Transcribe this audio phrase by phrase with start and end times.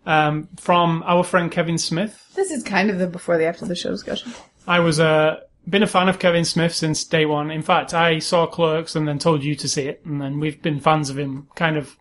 [0.06, 2.32] um, from our friend Kevin Smith.
[2.34, 4.32] This is kind of the before the after the show discussion.
[4.66, 5.38] I was uh,
[5.68, 7.52] been a fan of Kevin Smith since day one.
[7.52, 10.60] In fact, I saw Clerks and then told you to see it, and then we've
[10.60, 11.96] been fans of him, kind of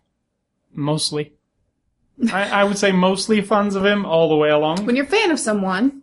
[0.74, 1.34] mostly.
[2.32, 4.86] I, I would say mostly fans of him all the way along.
[4.86, 5.99] When you're a fan of someone,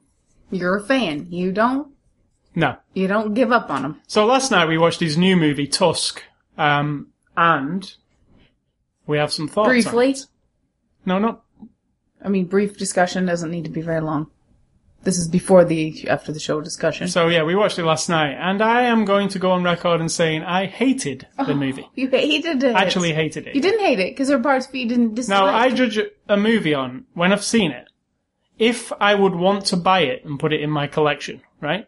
[0.51, 1.27] you're a fan.
[1.29, 1.87] You don't
[2.55, 2.77] No.
[2.93, 4.01] you don't give up on them.
[4.07, 6.23] So last night we watched his new movie Tusk,
[6.57, 7.93] um, and
[9.05, 9.67] we have some thoughts.
[9.67, 10.15] on Briefly.
[11.05, 11.41] No, no.
[12.23, 14.27] I mean, brief discussion doesn't need to be very long.
[15.03, 17.07] This is before the after the show discussion.
[17.07, 20.01] So yeah, we watched it last night, and I am going to go on record
[20.01, 21.87] and saying I hated the movie.
[21.95, 22.75] You hated it.
[22.75, 23.55] Actually, hated it.
[23.55, 25.39] You didn't hate it because there were parts you didn't dislike.
[25.39, 27.86] Now I judge a movie on when I've seen it.
[28.59, 31.87] If I would want to buy it and put it in my collection, right?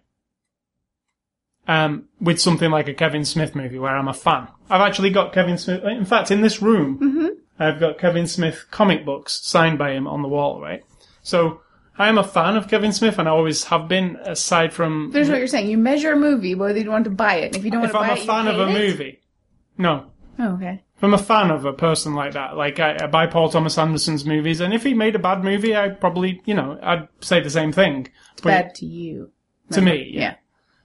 [1.68, 4.48] Um, with something like a Kevin Smith movie where I'm a fan.
[4.70, 5.84] I've actually got Kevin Smith.
[5.84, 10.22] In fact, in this room, I've got Kevin Smith comic books signed by him on
[10.24, 10.84] the wall, right?
[11.22, 11.62] So
[11.98, 14.16] I am a fan of Kevin Smith, and I always have been.
[14.24, 15.70] Aside from There's what you're saying.
[15.70, 17.56] You measure a movie whether you want to buy it.
[17.56, 18.74] If you don't want if to buy I'm a fan of a it?
[18.74, 19.20] movie,
[19.78, 20.84] no, Oh, okay.
[21.02, 22.58] I'm a fan of a person like that.
[22.58, 25.76] Like I, I buy Paul Thomas Anderson's movies, and if he made a bad movie,
[25.76, 28.10] I probably, you know, I'd say the same thing.
[28.38, 29.32] But Bad to you.
[29.72, 30.36] to me, Yeah.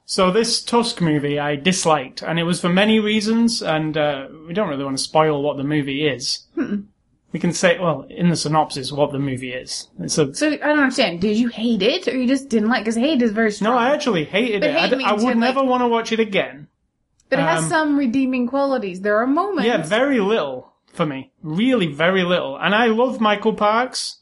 [0.06, 3.62] So this Tusk movie I disliked, and it was for many reasons.
[3.62, 6.44] And uh, we don't really want to spoil what the movie is.
[7.32, 9.88] We can say, well, in the synopsis, what the movie is.
[9.98, 11.20] It's a So I don't understand.
[11.22, 12.82] Did you hate it, or you just didn't like?
[12.84, 13.72] Because hate is very strong.
[13.72, 14.76] no, I actually hated But it.
[14.76, 16.68] I, hate I would you're never like- want to watch it again.
[17.36, 19.00] But it has um, some redeeming qualities.
[19.00, 19.66] There are moments.
[19.66, 21.32] Yeah, very little for me.
[21.42, 22.56] Really, very little.
[22.56, 24.18] And I love Michael Parks,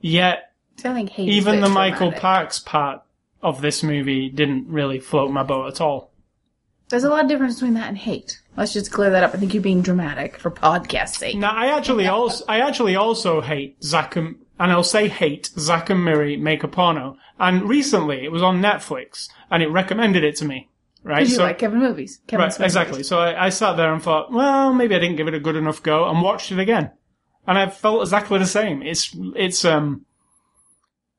[0.00, 1.28] yet I think hate.
[1.28, 2.20] even the Michael dramatic.
[2.20, 3.02] Parks part
[3.42, 6.10] of this movie didn't really float my boat at all.
[6.88, 8.40] There's a lot of difference between that and hate.
[8.56, 9.34] Let's just clear that up.
[9.34, 11.36] I think you're being dramatic for podcast sake.
[11.36, 15.90] Now, I actually also, I actually also hate Zack and, and I'll say hate Zack
[15.90, 17.16] and Miri make a porno.
[17.38, 20.68] And recently, it was on Netflix, and it recommended it to me.
[21.04, 21.18] Right?
[21.18, 22.20] Because you So- like Kevin movies.
[22.26, 22.92] Kevin right, exactly.
[22.92, 23.08] movies.
[23.08, 25.54] So I, I sat there and thought, well, maybe I didn't give it a good
[25.54, 26.90] enough go, and watched it again,
[27.46, 28.82] and I felt exactly the same.
[28.82, 30.06] It's, it's, um,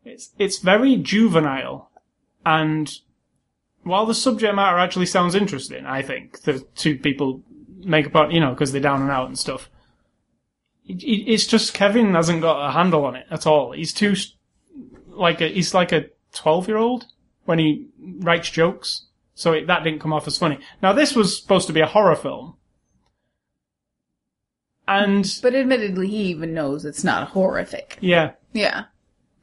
[0.04, 1.92] it's, it's very juvenile,
[2.46, 2.92] and
[3.84, 7.44] while the subject matter actually sounds interesting, I think the two people
[7.78, 9.70] make a part, you know, because they're down and out and stuff.
[10.88, 13.74] It, it, it's just Kevin hasn't got a handle on it at all.
[13.74, 14.16] He's too
[15.10, 17.06] like a, he's like a twelve year old
[17.46, 19.05] when he writes jokes,
[19.36, 20.58] so it, that didn't come off as funny.
[20.82, 22.56] Now this was supposed to be a horror film,
[24.88, 27.98] and But admittedly, he even knows it's not horrific.
[28.02, 28.86] yeah, Yeah.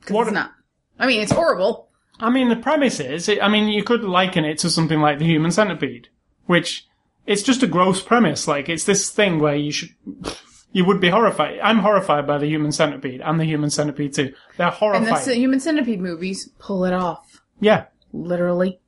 [0.00, 0.50] Because What- it's not.
[0.98, 1.88] I mean, it's horrible.
[2.20, 5.24] I mean, the premise is, I mean, you could liken it to something like the
[5.24, 6.08] human centipede,
[6.46, 6.86] which
[7.26, 8.46] it's just a gross premise.
[8.46, 9.90] Like, it's this thing where you should,
[10.72, 11.58] you would be horrified.
[11.60, 14.32] I'm horrified by the human centipede and the human centipede too.
[14.56, 15.02] They're horrified.
[15.02, 15.28] And horrifying.
[15.36, 17.40] the Human Centipede movies pull it off.
[17.60, 17.86] yeah.
[18.12, 18.78] Literally.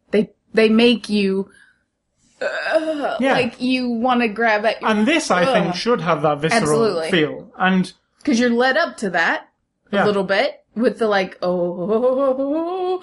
[0.54, 1.50] They, make you,
[2.40, 3.32] uh, Yeah.
[3.32, 6.62] like, you want to grab at your, And this, I think, should have that visceral
[6.62, 7.10] Absolutely.
[7.10, 7.52] feel.
[7.58, 9.48] And because you're led up to that
[9.92, 10.06] a Yeah.
[10.06, 13.00] little bit with the like, oh,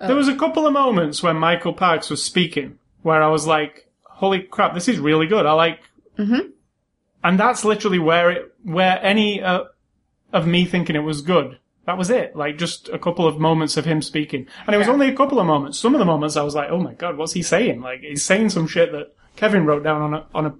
[0.00, 3.86] there was a couple of moments when Michael Parks was speaking where I was like,
[4.04, 5.46] holy crap, this is really good.
[5.46, 5.80] I like,
[6.18, 6.50] Mhm.
[7.22, 9.64] and that's literally where it, where any, uh,
[10.32, 11.58] of me thinking it was good.
[11.86, 12.34] That was it.
[12.34, 14.46] Like just a couple of moments of him speaking.
[14.66, 14.92] And it was Yeah.
[14.94, 15.78] only a couple of moments.
[15.78, 17.80] Some of the moments I was like, oh my god, what's he saying?
[17.80, 20.54] Like he's saying some shit that Kevin wrote down on a, on a,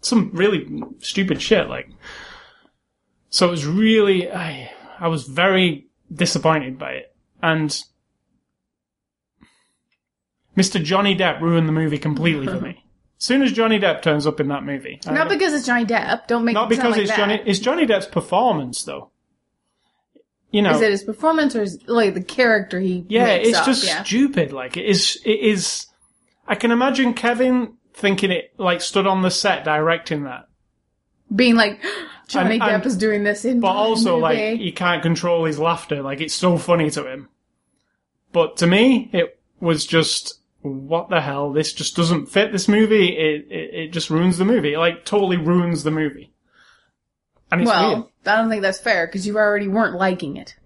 [0.00, 0.66] some really
[1.00, 1.68] stupid shit.
[1.68, 1.90] Like,
[3.28, 7.14] so it was really, I, I was very disappointed by it.
[7.42, 7.78] And
[10.56, 10.82] Mr.
[10.82, 12.84] Johnny Depp ruined the movie completely for me.
[13.18, 16.26] As soon as Johnny Depp turns up in that movie, not because it's Johnny Depp.
[16.26, 17.16] Don't make not it because like it's that.
[17.18, 19.10] Johnny, it's Johnny Depp's performance though.
[20.50, 23.06] You know, Is it his performance or is like the character he?
[23.08, 23.66] yeah, it's up?
[23.66, 24.02] just yeah.
[24.02, 24.52] stupid.
[24.52, 25.86] Like it is, it is.
[26.46, 30.48] I can imagine Kevin thinking it like stood on the set directing that,
[31.34, 31.80] being like
[32.28, 34.22] Johnny Depp is doing this in but also movie.
[34.22, 36.02] like he can't control his laughter.
[36.02, 37.28] Like it's so funny to him.
[38.32, 41.52] But to me, it was just what the hell?
[41.52, 43.08] This just doesn't fit this movie.
[43.08, 44.74] It, it, it just ruins the movie.
[44.74, 46.32] It, like, totally ruins the movie.
[47.50, 48.06] And it's well, weird.
[48.26, 50.56] I don't think that's fair because you already weren't liking it.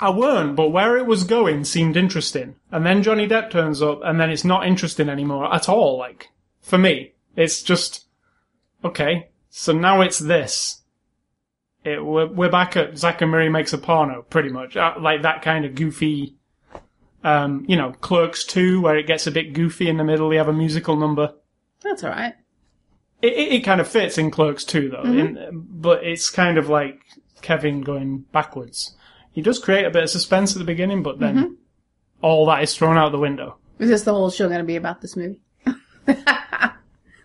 [0.00, 2.56] I weren't, but where it was going seemed interesting.
[2.70, 5.98] And then Johnny Depp turns up, and then it's not interesting anymore at all.
[5.98, 6.28] Like,
[6.60, 8.06] for me, it's just,
[8.84, 10.82] okay, so now it's this.
[11.84, 14.76] It, we're, we're back at Zack and Miri makes a porno, pretty much.
[14.76, 16.34] Uh, like that kind of goofy,
[17.22, 20.36] um, you know, Clerks 2, where it gets a bit goofy in the middle, they
[20.36, 21.34] have a musical number.
[21.82, 22.34] That's all right.
[23.24, 27.00] It, it, kind of fits in Clerks 2, though, in, but it's kind of like
[27.42, 28.94] Kevin going backwards.
[29.32, 31.56] He does create a bit of suspense at the beginning, but then
[32.20, 33.56] all that is thrown out the window.
[33.78, 35.40] Is this the whole show going to be about this movie?
[36.06, 36.24] Let's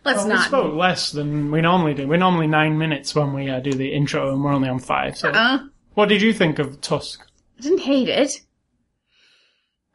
[0.05, 0.47] Well, we not.
[0.47, 2.07] spoke less than we normally do.
[2.07, 5.17] We're normally nine minutes when we uh, do the intro, and we're only on five.
[5.17, 5.59] So, Uh,
[5.93, 7.25] what did you think of Tusk?
[7.59, 8.41] I didn't hate it.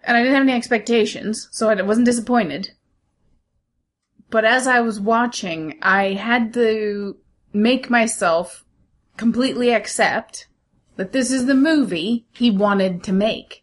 [0.04, 2.70] And I didn't have any expectations, so I wasn't disappointed.
[4.34, 7.16] But as I was watching, I had to
[7.52, 8.64] make myself
[9.16, 10.48] completely accept
[10.96, 13.62] that this is the movie he wanted to make.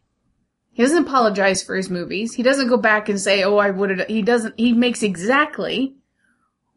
[0.72, 2.36] He doesn't apologize for his movies.
[2.36, 4.58] He doesn't go back and say, "Oh, I would have." He doesn't.
[4.58, 5.98] He makes exactly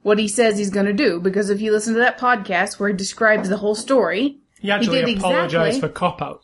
[0.02, 1.20] what he says he's going to do.
[1.20, 5.04] Because if you listen to that podcast where he describes the whole story, He actually
[5.04, 6.40] did apologized exactly- for Cop Out.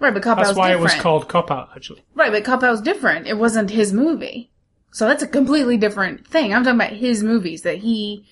[0.00, 0.12] right?
[0.12, 0.46] But Cop out.
[0.46, 0.90] That's why different.
[0.90, 2.02] it was called Cop Out, actually.
[2.16, 3.28] Right, but Cop Out's different.
[3.28, 4.50] It wasn't his movie.
[4.94, 6.54] So that's a completely different thing.
[6.54, 8.28] I'm talking about his movies that he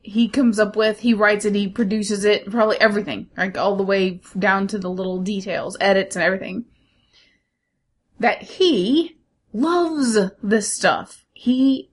[0.00, 3.82] he comes up with, he writes it, he produces it, probably everything, like all the
[3.82, 6.64] way down to the little details, edits and everything.
[8.18, 9.18] That he
[9.52, 11.26] loves this stuff.
[11.34, 11.90] He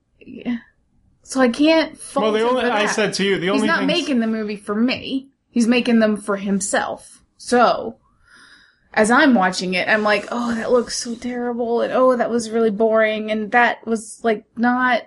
[1.22, 3.80] so I can't fault Well, the only I said to you, the He's only not
[3.80, 5.28] thing making the movie for me.
[5.50, 7.22] He's making them for himself.
[7.36, 7.99] So,
[8.92, 12.50] as I'm watching it, I'm like, oh, that looks so terrible, and oh, that was
[12.50, 15.02] really boring, and that was like not,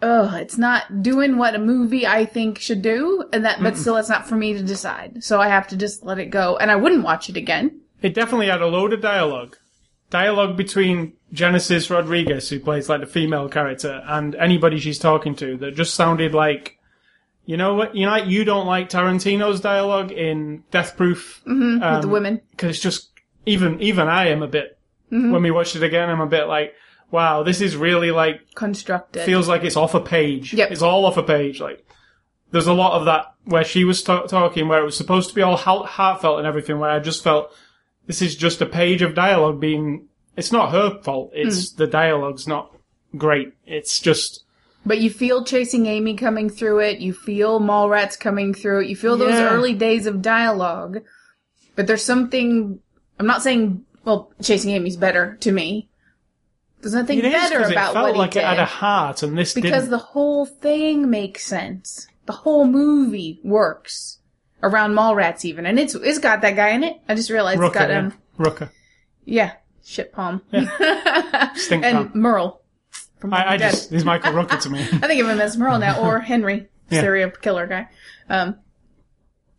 [0.00, 3.96] ugh, it's not doing what a movie I think should do, and that, but still,
[3.96, 5.22] it's not for me to decide.
[5.22, 7.80] So I have to just let it go, and I wouldn't watch it again.
[8.00, 9.56] It definitely had a load of dialogue.
[10.10, 15.58] Dialogue between Genesis Rodriguez, who plays like the female character, and anybody she's talking to
[15.58, 16.78] that just sounded like,
[17.44, 21.42] you know what, you know, you don't like Tarantino's dialogue in Death Proof.
[21.44, 22.40] with Um, the women.
[22.52, 23.10] because it's just
[23.48, 24.78] even even I am a bit
[25.10, 25.32] mm-hmm.
[25.32, 26.08] when we watched it again.
[26.08, 26.74] I'm a bit like,
[27.10, 29.24] wow, this is really like Constructed.
[29.24, 30.54] feels like it's off a page.
[30.54, 30.70] Yep.
[30.70, 31.60] It's all off a page.
[31.60, 31.84] Like
[32.50, 35.34] there's a lot of that where she was ta- talking where it was supposed to
[35.34, 36.78] be all heart- heartfelt and everything.
[36.78, 37.52] Where I just felt
[38.06, 40.08] this is just a page of dialogue being.
[40.36, 41.32] It's not her fault.
[41.34, 41.76] It's mm.
[41.76, 42.74] the dialogue's not
[43.16, 43.54] great.
[43.66, 44.44] It's just
[44.86, 47.00] But you feel Chasing Amy coming through it.
[47.00, 48.88] You feel Mallrats coming through it.
[48.88, 49.50] You feel those Yeah.
[49.50, 51.00] early days of dialogue.
[51.74, 52.80] But there's something.
[53.18, 53.84] I'm not saying.
[54.04, 55.88] Well, Chasing Amy's better to me.
[56.80, 58.64] There's nothing it is better about it felt what he like did it had a
[58.64, 59.90] heart, and this because didn't.
[59.90, 62.06] the whole thing makes sense.
[62.26, 64.18] The whole movie works
[64.62, 66.96] around Mallrats even, and it's it's got that guy in it.
[67.08, 67.98] I just realized it's Rooker, got yeah.
[67.98, 68.70] um Rooker,
[69.24, 69.52] yeah
[69.84, 70.42] shit palm
[71.54, 72.10] stink and palm.
[72.14, 72.60] Merle.
[73.18, 74.80] From I, I just he's Michael Rooker to me.
[74.92, 77.00] I think of him as Merle now, or Henry, Yeah.
[77.00, 77.88] serial killer guy.
[78.28, 78.56] Um,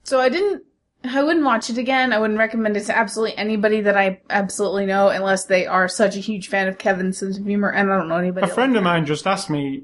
[0.04, 0.64] so I didn't,
[1.04, 2.12] I wouldn't watch it again.
[2.12, 6.16] I wouldn't recommend it to absolutely anybody that I absolutely know, unless they are such
[6.16, 8.50] a huge fan of Kevin's sense of humor, and I don't know anybody.
[8.50, 9.84] A friend of mine just asked me.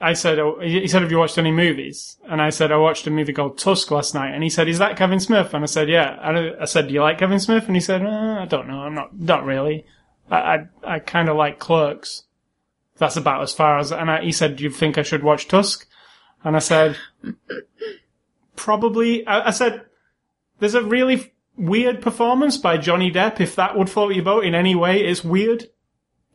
[0.00, 2.18] I said, oh, he said, have you watched any movies?
[2.28, 4.34] And I said, I watched a movie called Tusk last night.
[4.34, 5.54] And he said, is that Kevin Smith?
[5.54, 6.18] And I said, yeah.
[6.20, 7.66] And I I said, do you like Kevin Smith?
[7.68, 8.80] And he said, uh, I don't know.
[8.80, 9.86] I'm not, not really.
[10.30, 12.24] I, I, I kind of like Clerks.
[12.98, 15.48] That's about as far as, and I, he said, do you think I should watch
[15.48, 15.86] Tusk?
[16.42, 16.96] And I said,
[18.56, 19.86] probably, I, I said,
[20.60, 23.40] there's a really weird performance by Johnny Depp.
[23.40, 25.68] If that would float your boat in any way, it's weird.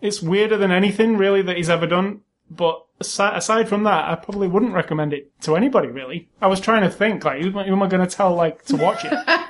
[0.01, 2.21] It's weirder than anything really that he's ever done.
[2.49, 6.29] But aside, from that, I probably wouldn't recommend it to anybody really.
[6.41, 9.05] I was trying to think like, who, am I going to tell like to watch
[9.05, 9.13] it?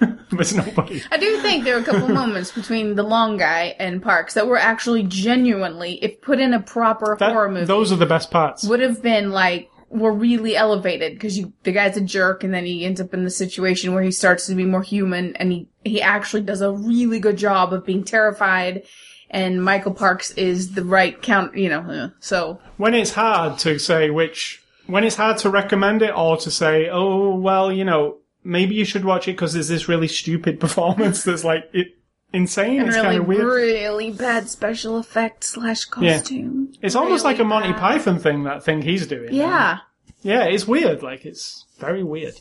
[0.30, 1.02] There's nobody.
[1.10, 4.46] I do think there were a couple moments between the long guy and Parks that
[4.46, 8.30] were actually genuinely, if put in a proper That- horror movie, Those are the best
[8.30, 8.64] parts.
[8.64, 12.64] would have been like were really elevated because you the guy's a jerk and then
[12.64, 15.68] he ends up in the situation where he starts to be more human and he
[15.84, 18.84] he actually does a really good job of being terrified
[19.30, 22.60] and Michael Parks is the right count you know uh, so.
[22.76, 26.88] When it's hard to say which, when it's hard to recommend it or to say,
[26.88, 31.24] oh, well, you know, maybe you should watch it because there's this really stupid performance
[31.24, 31.88] that's like it,
[32.32, 32.80] insane.
[32.80, 33.44] and it's really kind of weird.
[33.44, 37.80] really bad special effects slash costume it's almost like a Monty bad.
[37.80, 39.32] Python thing, that thing he's doing.
[39.34, 39.78] yeah
[40.22, 41.02] Yeah, it's weird.
[41.02, 42.34] Like, it's very weird.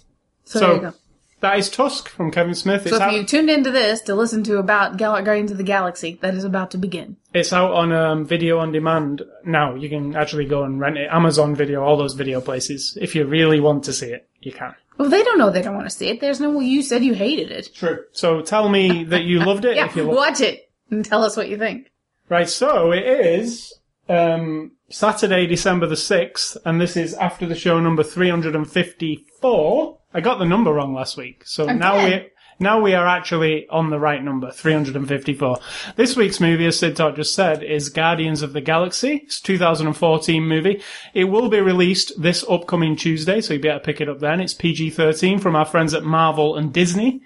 [0.45, 0.93] so, So- there you go
[1.41, 2.81] that is Tusk from Kevin Smith.
[2.81, 5.57] It's So if out, you tuned into this to listen to about Gal- Guardians of
[5.57, 7.15] the Galaxy, that is about to begin.
[7.33, 9.75] it's out on um, video on demand now.
[9.75, 11.07] You can actually go and rent it.
[11.09, 12.97] Amazon Video, all those video places.
[12.99, 14.75] If you really want to see it, you can.
[14.99, 16.19] Well, they don't know they don't want to see it.
[16.19, 16.59] There's no.
[16.59, 17.73] You said you hated it.
[17.73, 18.03] True.
[18.11, 19.75] So tell me that you loved it.
[19.77, 21.89] Yeah, if you lo- watch it and tell us what you think.
[22.27, 23.73] Right, so it is
[24.09, 29.97] um, Saturday, December the 6th, and this is after the show number 354.
[30.13, 32.21] I got the number wrong last week, so now Again.
[32.23, 32.29] we
[32.59, 35.57] now we are actually on the right number, 354.
[35.95, 39.21] This week's movie, as Sid Talk just said, is Guardians of the Galaxy.
[39.23, 40.81] It's a 2014 movie.
[41.13, 44.41] It will be released this upcoming Tuesday, so you better pick it up then.
[44.41, 47.21] It's PG-13 from our friends at Marvel and Disney.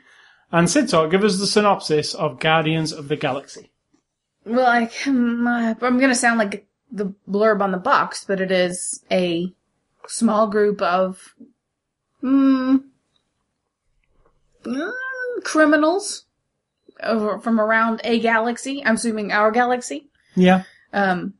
[0.52, 3.72] And Sid Talk, give us the synopsis of Guardians of the Galaxy.
[4.46, 9.04] Well, I, I'm going to sound like the blurb on the box, but it is
[9.10, 9.52] a
[10.06, 11.34] small group of
[12.22, 12.84] mm,
[14.64, 14.92] mm,
[15.44, 16.26] criminals
[17.02, 18.84] over, from around a galaxy.
[18.86, 20.10] I'm assuming our galaxy.
[20.36, 20.64] Yeah.
[20.94, 21.34] Um,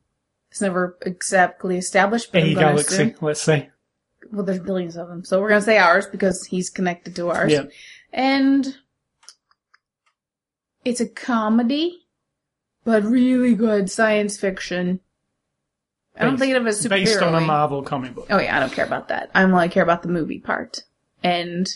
[0.52, 3.70] it's never exactly established, but A I'm galaxy, assume- let's say.
[4.32, 7.52] well, there's billions of them, so we're gonna say ours because he's connected to ours.
[7.52, 7.64] Yeah.
[8.12, 8.76] And
[10.86, 12.06] it's a comedy,
[12.84, 15.00] but really good science fiction.
[16.16, 18.28] I don't think of it as super Based on a Marvel comic book.
[18.30, 19.32] Oh yeah, I don't care about that.
[19.34, 20.84] I only care about the movie part.
[21.24, 21.68] And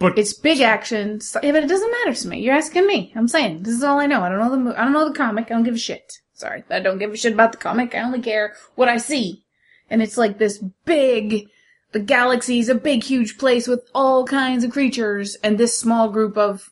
[0.00, 1.20] But it's big action.
[1.20, 2.40] So, yeah, but it doesn't matter to me.
[2.40, 3.12] You're asking me.
[3.14, 4.22] I'm saying this is all I know.
[4.22, 5.44] I don't know the mo- I don't know the comic.
[5.46, 6.14] I don't give a shit.
[6.32, 7.94] Sorry, I don't give a shit about the comic.
[7.94, 9.44] I only care what I see.
[9.90, 11.48] And it's like this big.
[11.92, 16.38] The galaxy's a big, huge place with all kinds of creatures, and this small group
[16.38, 16.70] of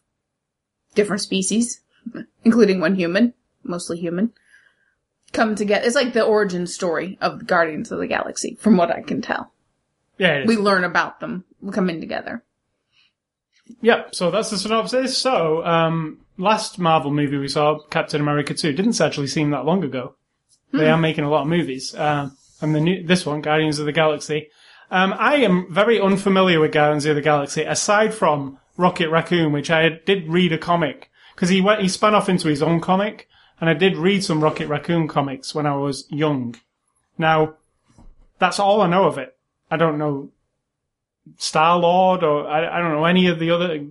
[0.95, 1.83] different species,
[2.45, 4.33] including one human, mostly human,
[5.33, 5.85] come together.
[5.85, 9.21] It's like the origin story of the Guardians of the Galaxy, from what I can
[9.21, 9.53] tell.
[10.19, 10.47] yeah, is.
[10.47, 12.43] We learn about them coming together.
[13.81, 15.17] Yep, so that's the synopsis.
[15.17, 19.85] So, um, last Marvel movie we saw, Captain America 2, didn't actually seem that long
[19.85, 20.15] ago.
[20.73, 21.95] They are making a lot of movies.
[21.95, 24.49] Um, and the new, this one, Guardians of the Galaxy.
[24.91, 29.71] Um, I am very unfamiliar with Guardians of the Galaxy, aside from Rocket Raccoon, which
[29.71, 33.29] I did read a comic, because he went, he spun off into his own comic,
[33.61, 36.57] and I did read some Rocket Raccoon comics when I was young.
[37.17, 37.55] Now,
[38.39, 39.37] that's all I know of it.
[39.71, 40.31] I don't know
[41.37, 43.87] Star Lord, or I, I don't know any of the other.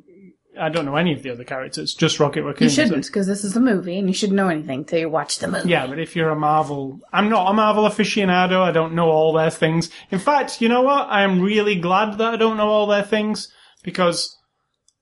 [0.60, 1.94] I don't know any of the other characters.
[1.94, 2.66] Just Rocket Raccoon.
[2.66, 5.38] You shouldn't, because this is a movie, and you shouldn't know anything till you watch
[5.38, 5.70] the movie.
[5.70, 8.62] Yeah, but if you're a Marvel, I'm not a Marvel aficionado.
[8.62, 9.92] I don't know all their things.
[10.10, 11.08] In fact, you know what?
[11.10, 13.54] I am really glad that I don't know all their things
[13.84, 14.36] because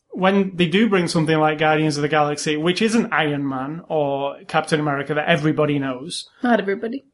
[0.09, 4.37] when they do bring something like Guardians of the Galaxy, which isn't Iron Man or
[4.47, 7.05] Captain America that everybody knows, Not everybody.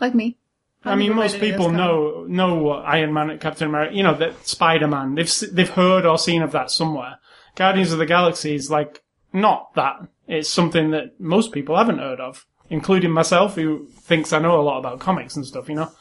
[0.00, 0.36] Like me.
[0.84, 3.94] I mean, most read any of people know know what Iron Man and Captain America,
[3.94, 5.14] you know, that Spider Man.
[5.14, 7.18] They've they've heard or seen of that somewhere.
[7.54, 10.06] Guardians of the Galaxy is like not that.
[10.26, 14.62] It's something that most people haven't heard of, including myself, who thinks I know a
[14.62, 15.68] lot about comics and stuff.
[15.68, 15.92] You know,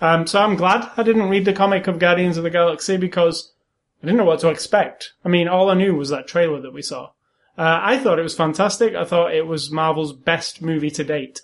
[0.00, 3.52] um, so I'm glad I didn't read the comic of Guardians of the Galaxy because
[4.02, 5.12] I didn't know what to expect.
[5.24, 7.10] I mean, all I knew was that trailer that we saw.
[7.56, 8.94] Uh, I thought it was fantastic.
[8.94, 11.42] I thought it was Marvel's best movie to date.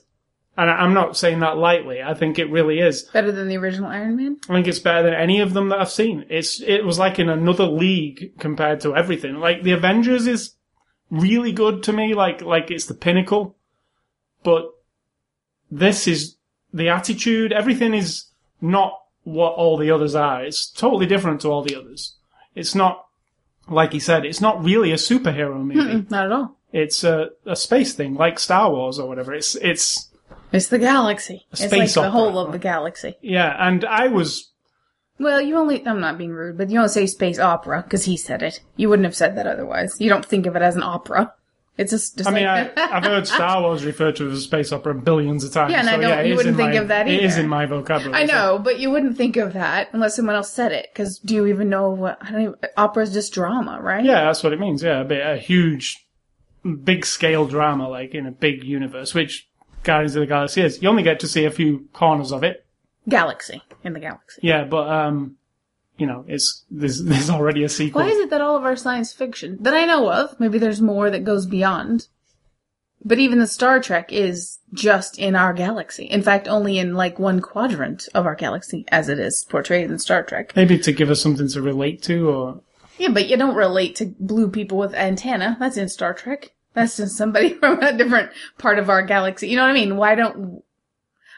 [0.59, 2.03] And I- I'm not saying that lightly.
[2.03, 3.03] I think it really is.
[3.05, 4.37] Better than the original Iron Man?
[4.51, 6.25] I think it's better than any of them that I've seen.
[6.29, 9.37] It's it was like in another league compared to everything.
[9.37, 10.55] Like the Avengers is
[11.11, 12.13] really good to me.
[12.13, 13.57] Like like it's the pinnacle,
[14.43, 14.65] but
[15.71, 16.37] this is
[16.75, 17.53] the attitude.
[17.53, 18.27] Everything is
[18.61, 20.43] not what all the others are.
[20.45, 22.17] It's totally different to all the others.
[22.55, 23.07] It's not
[23.69, 24.25] like he said.
[24.25, 26.07] It's not really a superhero movie.
[26.11, 26.57] Not at all.
[26.73, 29.33] It's a, a space thing, like Star Wars or whatever.
[29.33, 30.08] It's it's
[30.53, 31.47] It's the galaxy.
[31.53, 33.17] it's like space the whole of the galaxy.
[33.21, 33.55] yeah.
[33.59, 34.51] And I was
[35.19, 38.17] Well, you only, I'm not being rude, but you don't say space opera because he
[38.17, 38.61] said it.
[38.77, 39.97] You wouldn't have said that otherwise.
[40.01, 41.35] You don't think of it as an opera.
[41.77, 44.41] It's just, just I mean, I, like, I've heard Star Wars referred to as a
[44.41, 45.71] space opera billions of times.
[45.71, 46.03] Yeah, and I don't.
[46.11, 48.21] Yeah, you wouldn't think my- of that It is in my vocabulary.
[48.21, 50.89] I so- know, but you wouldn't think of that unless someone else said it.
[50.93, 52.19] Because do you even know what?
[52.21, 52.55] I don't even.
[52.77, 54.05] Opera's just drama, right?
[54.05, 54.83] Yeah, that's what it means.
[54.83, 56.05] Yeah, a, bit, a huge,
[56.83, 59.49] big scale drama, like in a big universe, which
[59.83, 60.83] Guardians of the Galaxy is.
[60.83, 62.65] You only get to see a few corners of it.
[63.09, 64.41] Galaxy in the galaxy.
[64.43, 65.37] Yeah, but um,
[65.97, 68.03] you know, it's there's there's already a sequel.
[68.03, 70.81] Why is it that all of our science fiction that I know of, maybe there's
[70.81, 72.09] more that goes beyond,
[73.05, 76.05] but even the Star Trek is just in our galaxy.
[76.05, 79.99] In fact, only in like one quadrant of our galaxy, as it is portrayed in
[79.99, 80.55] Star Trek.
[80.57, 82.61] Maybe to give us something to relate to, or
[82.99, 85.57] Yeah, but you don't relate to blue people with antenna.
[85.59, 86.53] That's in Star Trek.
[86.79, 89.49] That's just somebody from a different part of our galaxy.
[89.49, 89.97] You know what I mean?
[89.97, 90.63] Why don't,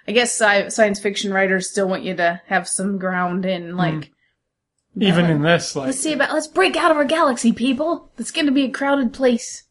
[0.06, 3.76] I guess sci- science fiction writers still want you to have some ground in hmm.
[3.76, 4.12] like
[4.98, 6.32] Even in this, like, Let's see about.
[6.32, 8.12] Let's break out of our galaxy, people.
[8.18, 9.64] It's going to be a crowded place.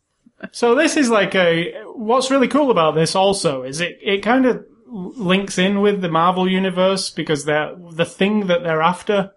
[0.52, 1.74] So this is like a.
[1.94, 6.10] What's really cool about this also is it it kind of links in with the
[6.10, 9.34] Marvel universe because they're the thing that they're after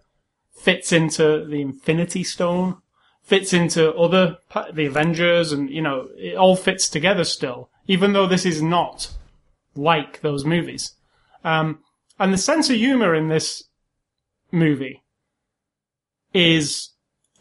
[0.55, 2.77] fits into the Infinity Stone,
[3.23, 4.37] fits into other
[4.73, 9.11] the Avengers, and you know it all fits together still, even though this is not
[9.75, 10.93] like those movies.
[11.43, 11.79] Um,
[12.19, 13.63] and the sense of humor in this
[14.51, 15.03] movie
[16.33, 16.89] is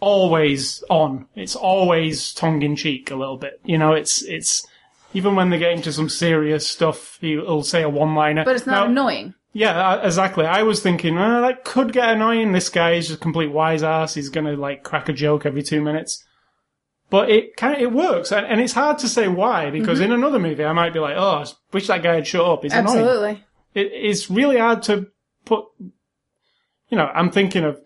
[0.01, 1.27] always on.
[1.35, 3.61] It's always tongue in cheek a little bit.
[3.65, 4.67] You know, it's it's
[5.15, 8.45] even when they get into some serious stuff, he'll say a one liner.
[8.45, 9.35] But it's not annoying.
[9.53, 10.47] Yeah, uh, exactly.
[10.47, 12.53] I was thinking, uh, that could get annoying.
[12.53, 14.15] This guy is just a complete wise ass.
[14.15, 16.25] He's gonna like crack a joke every two minutes.
[17.11, 20.13] But it kind of, it works, and, and it's hard to say why because in
[20.13, 22.63] another movie I might be like, oh, I wish that guy had shut up.
[22.63, 23.45] He's annoying Absolutely.
[23.75, 25.09] it, it's really hard to
[25.45, 25.67] put.
[26.89, 27.79] You know, I'm thinking of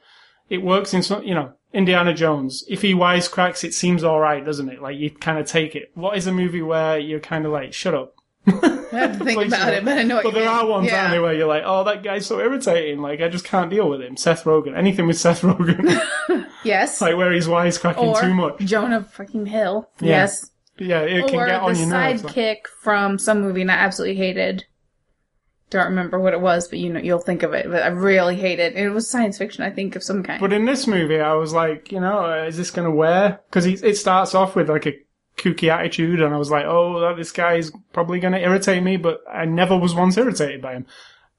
[0.48, 1.24] it works in some.
[1.24, 2.64] You know, Indiana Jones.
[2.68, 4.80] If he wisecracks, it seems all right, doesn't it?
[4.80, 5.90] Like you kind of take it.
[5.94, 8.14] What is a movie where you're kind of like, shut up?
[8.92, 10.48] I have to think about it, but I know But there mean.
[10.54, 11.00] are ones, yeah.
[11.00, 13.00] aren't there, where you're like, oh, that guy's so irritating.
[13.02, 14.16] Like I just can't deal with him.
[14.16, 14.76] Seth Rogen.
[14.76, 16.00] Anything with Seth Rogen,
[16.64, 17.00] Yes.
[17.00, 18.58] like where he's wisecracking or too much.
[18.60, 19.90] Jonah fucking Hill.
[20.00, 20.08] Yeah.
[20.08, 20.50] Yes.
[20.78, 22.22] Yeah, it can or get on your nerves.
[22.22, 24.64] the sidekick from some movie and I absolutely hated.
[25.70, 27.66] Don't remember what it was, but you know you'll think of it.
[27.68, 28.76] But I really hate it.
[28.76, 30.38] It was science fiction, I think, of some kind.
[30.40, 33.40] But in this movie, I was like, you know, is this going to wear?
[33.50, 34.92] Because it starts off with like a
[35.36, 38.96] kooky attitude, and I was like, oh, this guy is probably going to irritate me,
[38.96, 40.86] but I never was once irritated by him.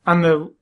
[0.05, 0.53] And the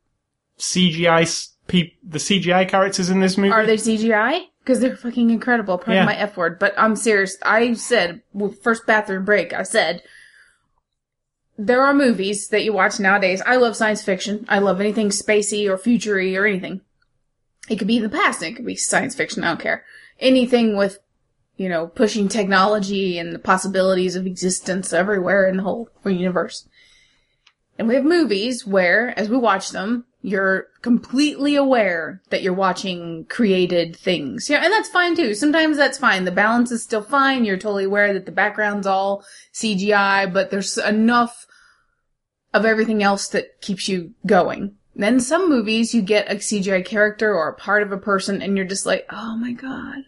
[0.57, 4.45] CGI peop- the CGI characters in this movie, Are they CGI?
[4.59, 5.77] Because they're fucking incredible.
[5.77, 6.05] Pardon Yeah.
[6.05, 7.37] my F word, but I'm serious.
[7.43, 10.01] I said, well, first bathroom break, I said,
[11.57, 13.41] there are movies that you watch nowadays.
[13.45, 14.45] I love science fiction.
[14.49, 16.81] I love anything spacey or futury or anything.
[17.69, 19.83] It could be the past, it could be science fiction, I don't care.
[20.19, 20.99] Anything with,
[21.57, 26.67] you know, pushing technology and the possibilities of existence everywhere in the whole universe.
[27.77, 33.25] And we have movies where, as we watch them, you're completely aware that you're watching
[33.25, 34.49] created things.
[34.49, 35.35] Yeah, and that's fine too.
[35.35, 36.25] Sometimes that's fine.
[36.25, 37.45] The balance is still fine.
[37.45, 41.45] You're totally aware that the background's all CGI, but there's enough
[42.53, 44.75] of everything else that keeps you going.
[44.95, 48.55] Then some movies you get a CGI character or a part of a person and
[48.55, 50.05] you're just like, oh my god,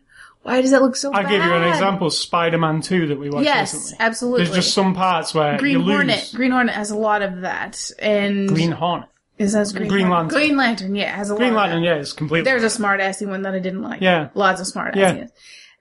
[0.48, 1.18] why does that look so bad?
[1.18, 1.32] I'll bad?
[1.32, 3.98] give you an example: Spider-Man Two that we watched Yes, recently.
[4.06, 4.44] absolutely.
[4.46, 5.96] There's just some parts where Green you lose.
[5.96, 6.32] Hornet.
[6.34, 7.92] Green Hornet has a lot of that.
[8.00, 9.10] And Green Hornet.
[9.38, 10.32] is that Green, Green Hornet?
[10.32, 10.38] Lantern.
[10.40, 12.50] Green Lantern, yeah, has a Green lot of Lantern, yeah, is completely.
[12.50, 14.02] There's a smart assy one that I didn't like.
[14.02, 14.30] Yeah.
[14.34, 15.28] Lots of smart Yeah.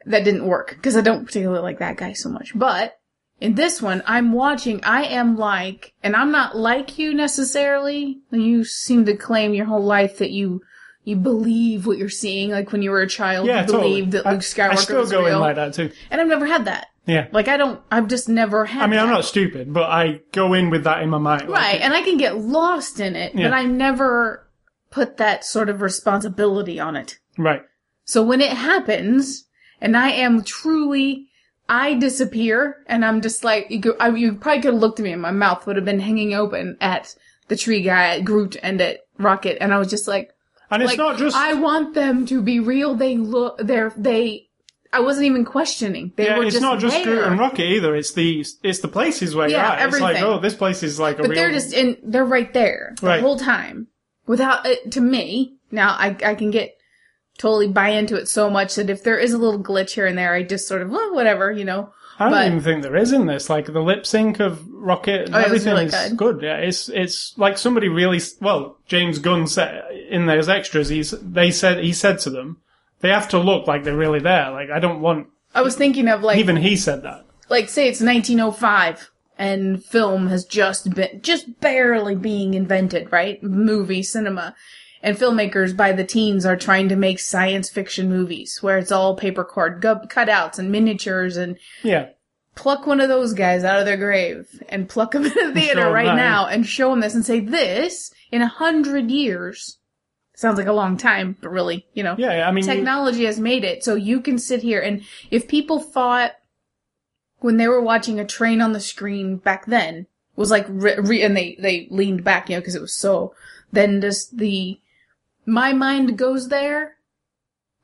[0.06, 2.52] That didn't work because I don't particularly like that guy so much.
[2.54, 2.98] But
[3.40, 8.20] in this one, I'm watching, I am like, and I'm not like you necessarily.
[8.30, 10.62] You seem to claim your whole life that you,
[11.06, 12.50] you believe what you're seeing.
[12.50, 13.82] Like when you were a child, yeah, you totally.
[13.88, 15.36] believed that I- Luke Skywalker I still was go real.
[15.36, 15.90] in like that too.
[16.10, 16.88] and I've never had that.
[17.06, 17.28] Yeah.
[17.32, 20.52] Like I don't, I've just never had I mean, I'm not stupid, but I go
[20.54, 21.48] in with that in my mind.
[21.48, 23.48] like, Right, and I can get lost in it, Yeah.
[23.48, 24.46] but I never
[24.90, 27.18] put that sort of responsibility on it.
[27.38, 27.62] Right.
[28.04, 29.44] So when it happens,
[29.80, 31.28] and I am truly,
[31.68, 35.04] I disappear, and I'm just like, you, could, I, you probably could have looked at
[35.04, 37.14] me and my mouth would have been hanging open at
[37.48, 40.30] the tree guy, at Groot, and at Rocket, and I was just like,
[40.70, 41.36] And it's like, not just.
[41.36, 42.94] I want them to be real.
[42.94, 44.48] They look, they're, they,
[44.92, 46.12] I wasn't even questioning.
[46.16, 47.02] They yeah, were it's just not just.
[47.04, 47.94] Groot and Rocket either.
[47.94, 49.88] It's the it's the places where you're Yeah, at.
[49.88, 50.24] It's like, everything.
[50.24, 51.36] oh, this place is like a But real.
[51.36, 53.20] they're just in, they're right there the Right.
[53.20, 53.88] whole time.
[54.26, 56.76] Without it, to me, now I, I can get
[57.38, 60.16] totally buy into it so much that if there is a little glitch here and
[60.18, 61.92] there, I just sort of, well, whatever, you know.
[62.18, 63.50] I don't but- even think there is in this.
[63.50, 66.16] Like the lip sync of Rocket and Oh, everything really is good.
[66.16, 66.42] good.
[66.42, 68.78] Yeah, it's it's like somebody really well.
[68.86, 70.88] James Gunn said in those extras.
[70.88, 72.58] He's they said he said to them,
[73.00, 74.50] they have to look like they're really there.
[74.50, 75.28] Like I don't want.
[75.54, 77.24] I was thinking of like, Even he said that.
[77.48, 83.42] like say it's 1905 and film has just been, just barely being invented, right?
[83.42, 84.54] Movie, cinema.
[85.02, 89.14] And filmmakers by the teens are trying to make science fiction movies where it's all
[89.16, 92.08] paper cord gu- cutouts and miniatures and Yeah,
[92.54, 95.90] pluck one of those guys out of their grave and pluck them in the theater
[95.90, 96.16] right that.
[96.16, 99.78] now and show them this and say this in a hundred years
[100.34, 102.48] sounds like a long time but really you know yeah.
[102.48, 105.78] I mean, you- technology has made it so you can sit here and if people
[105.78, 106.32] thought
[107.40, 111.22] when they were watching a train on the screen back then was like re- re-
[111.22, 113.34] and they they leaned back you know because it was so
[113.72, 114.78] then just the
[115.46, 116.96] my mind goes there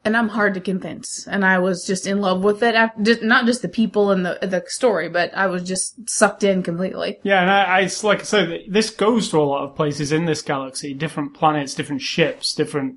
[0.04, 1.26] and I'm hard to convince.
[1.28, 2.74] And I was just in love with it.
[3.02, 6.62] Just, not just the people and the the story but I was just sucked in
[6.62, 7.20] completely.
[7.22, 10.26] Yeah, and I, I like I said, this goes to a lot of places in
[10.26, 12.96] this galaxy, different planets, different ships, different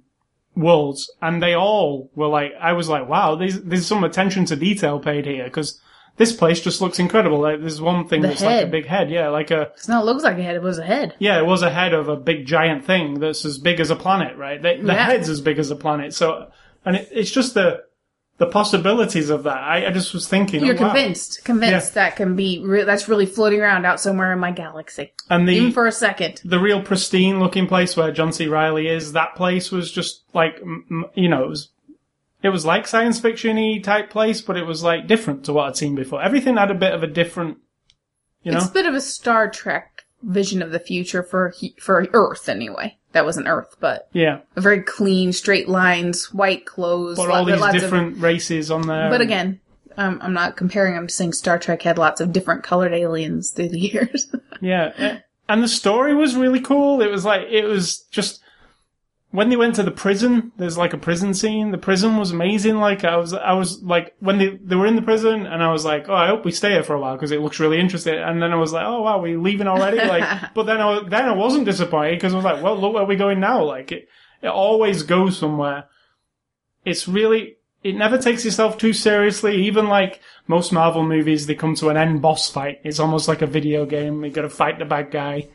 [0.56, 4.56] worlds, and they all were like, I was like, wow, there's there's some attention to
[4.56, 5.80] detail paid here because
[6.17, 7.39] this place just looks incredible.
[7.39, 8.71] Like there's one thing The that's like a head.
[8.71, 10.06] big head, yeah, like a It's not.
[10.06, 10.56] Looks like a head.
[10.56, 11.15] It was a head.
[11.19, 13.95] yeah, it was a head of a big giant thing that's as big as a
[13.95, 14.62] planet, right?
[14.62, 15.06] The, the Yeah.
[15.06, 16.47] head's as big as a planet, so
[16.86, 17.84] and it, it's just the
[18.38, 19.58] the possibilities of that.
[19.58, 20.91] I, I just was thinking, You're oh, wow.
[20.93, 25.13] convinced, convinced that can be re- that's really floating around out somewhere in my galaxy,
[25.30, 26.41] and the even for a second.
[26.43, 28.47] the real pristine looking place where John C.
[28.47, 31.69] Reilly is, that place was just like, m- m- you know, it was,
[32.43, 35.78] it was like science fiction-y type place, but it was like different to what I'd
[35.78, 36.21] seen before.
[36.21, 37.58] Everything had a bit of a different,
[38.43, 38.58] you know?
[38.58, 42.48] It's a bit of a Star Trek vision of the future for he- for Earth,
[42.50, 42.98] anyway.
[43.13, 44.39] That wasn't Earth, but yeah.
[44.56, 47.17] a very clean, straight lines, white clothes.
[47.17, 49.10] But lo- all these lots of- different races on there.
[49.10, 49.62] but again,
[49.98, 50.98] um, I'm not comparing.
[50.98, 54.28] I'm saying Star Trek had lots of different colored aliens through the years.
[54.62, 55.19] Yeah.
[55.48, 57.02] And the story was really cool.
[57.02, 58.41] It was like, it was just,
[59.36, 61.71] when they went to the prison, there's like a prison scene.
[61.71, 62.78] The prison was amazing.
[62.78, 65.71] Like I was, I was like, when they, they were in the prison and I
[65.71, 67.80] was like, oh, I hope we stay here for a while because it looks really
[67.80, 68.15] interesting.
[68.15, 69.98] And then I was like, oh wow, we're leaving already.
[70.06, 73.06] Like, but then I, then I wasn't disappointed because I was like, well, look where
[73.06, 73.63] we're going now.
[73.63, 74.08] Like it,
[74.41, 75.86] it always goes somewhere.
[76.86, 79.65] It's really, it never takes itself too seriously.
[79.65, 82.80] Even like most Marvel movies, they come to an end boss fight.
[82.84, 84.24] It's almost like a video game.
[84.24, 85.50] You gotta fight the bad guy.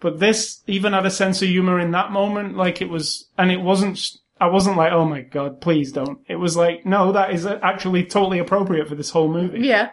[0.00, 2.56] But this even had a sense of humor in that moment.
[2.56, 4.00] Like it was, and it wasn't,
[4.40, 6.18] I wasn't like, oh my god, please don't.
[6.26, 9.60] It was like, no, that is actually totally appropriate for this whole movie.
[9.60, 9.90] yeah,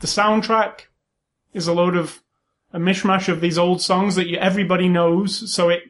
[0.00, 0.82] The soundtrack
[1.52, 2.22] is a load of
[2.72, 5.52] a mishmash of these old songs that you, everybody knows.
[5.52, 5.82] So it,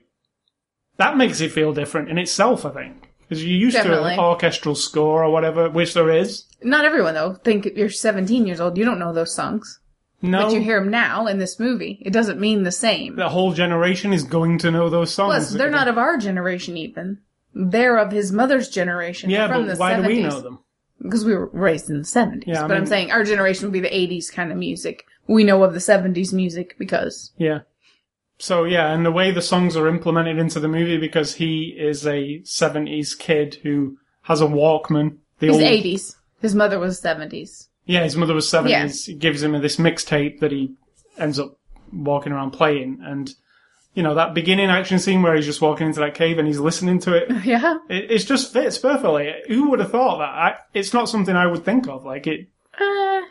[0.96, 3.10] that makes it feel different in itself, I think.
[3.28, 4.10] Because you're used Definitely.
[4.10, 6.44] to an orchestral score or whatever, which there is.
[6.62, 7.34] not everyone though.
[7.34, 9.80] Think if you're 17 years old, you don't know those songs,
[10.20, 11.98] No, but you hear them now in this movie.
[12.02, 13.14] It doesn't mean the same.
[13.16, 15.28] the whole generation is going to know those songs.
[15.34, 17.18] Plus, they're not of our generation even.
[17.54, 19.30] They're of his mother's generation.
[19.30, 20.02] Yeah, from but the why 70s.
[20.02, 20.58] do we know them?
[21.00, 22.44] Because we were raised in the 70s.
[22.46, 25.04] Yeah, I but I'm mean- saying our generation would be the 80s kind of music.
[25.28, 27.60] We know of the 70s music because Yeah.
[28.40, 32.06] So yeah, and the way the songs are implemented into the movie because he is
[32.06, 35.18] a 70s kid who has a Walkman.
[35.38, 36.16] The he's old, 80s.
[36.40, 37.67] His mother was 70s.
[37.88, 38.70] Yeah, his mother was seven.
[38.70, 38.86] Yeah.
[38.86, 40.74] He gives him this mixtape that he
[41.16, 41.58] ends up
[41.92, 43.00] walking around playing.
[43.02, 43.30] And,
[43.94, 46.60] you know, that beginning action scene where he's just walking into that cave and he's
[46.60, 47.78] listening to it, Yeah.
[47.88, 49.34] it, it just fits perfectly.
[49.48, 50.28] Who would have thought that?
[50.28, 52.04] I, it's not something I would think of.
[52.04, 52.48] Like, it,
[52.78, 53.22] Uh,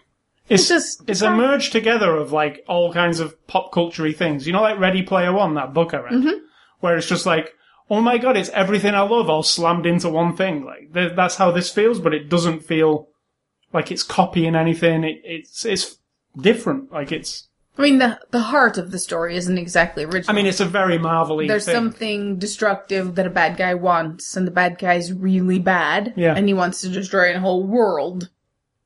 [0.50, 4.48] it's just- it's a merge together of like all kinds of pop culture things.
[4.48, 6.38] You know, like Ready Player One, that book I read, Mm-hmm.
[6.80, 7.54] where it's just like,
[7.92, 10.66] oh my god, it's everything I love all slammed into one thing.
[10.66, 13.10] Like th- that's how this feels, but it doesn't feel
[13.74, 15.04] like it's copying anything.
[15.04, 15.98] It, it's it's
[16.40, 16.92] different.
[16.92, 17.48] Like it's.
[17.78, 20.30] I mean, the the heart of the story isn't exactly original.
[20.30, 21.48] I mean, it's a very marvelly.
[21.48, 21.76] There's thing.
[21.76, 26.34] something destructive that a bad guy wants, and the bad guy's really bad, Yeah.
[26.36, 28.30] and he wants to destroy a whole world.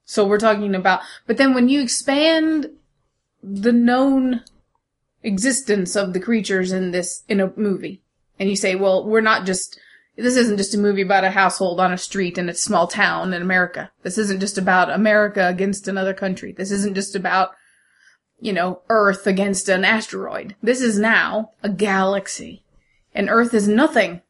[0.03, 2.67] So we're talking about, but then when you expand
[3.41, 4.43] the known
[5.23, 8.01] existence of the creatures in this, in a movie,
[8.37, 9.79] and you say, well, we're not just,
[10.17, 13.33] this isn't just a movie about a household on a street in a small town
[13.33, 13.91] in America.
[14.03, 16.51] This isn't just about America against another country.
[16.51, 17.51] This isn't just about,
[18.39, 20.55] you know, Earth against an asteroid.
[20.61, 22.63] This is now a galaxy.
[23.15, 24.21] And Earth is nothing.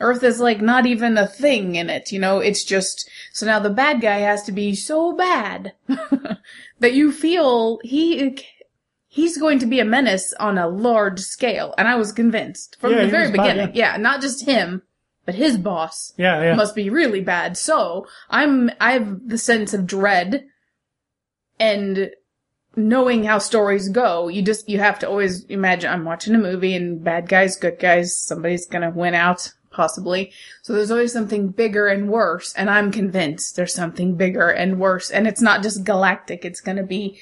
[0.00, 3.60] Earth is like not even a thing in it, you know, it's just, so now
[3.60, 5.72] the bad guy has to be so bad
[6.80, 8.36] that you feel he,
[9.06, 11.74] he's going to be a menace on a large scale.
[11.78, 13.76] And I was convinced from Yeah, the very was bad, beginning.
[13.76, 14.82] yeah, not just him,
[15.26, 16.54] but his boss Yeah, yeah.
[16.54, 17.56] must be really bad.
[17.56, 20.44] So I'm I have the sense of dread
[21.58, 22.10] and
[22.76, 26.74] knowing how stories go, you just you have to always imagine I'm watching a movie
[26.74, 30.32] and bad guys, good guys, somebody's gonna win out, possibly.
[30.62, 35.10] So there's always something bigger and worse, and I'm convinced there's something bigger and worse,
[35.10, 37.18] and it's not just galactic, it's gonna be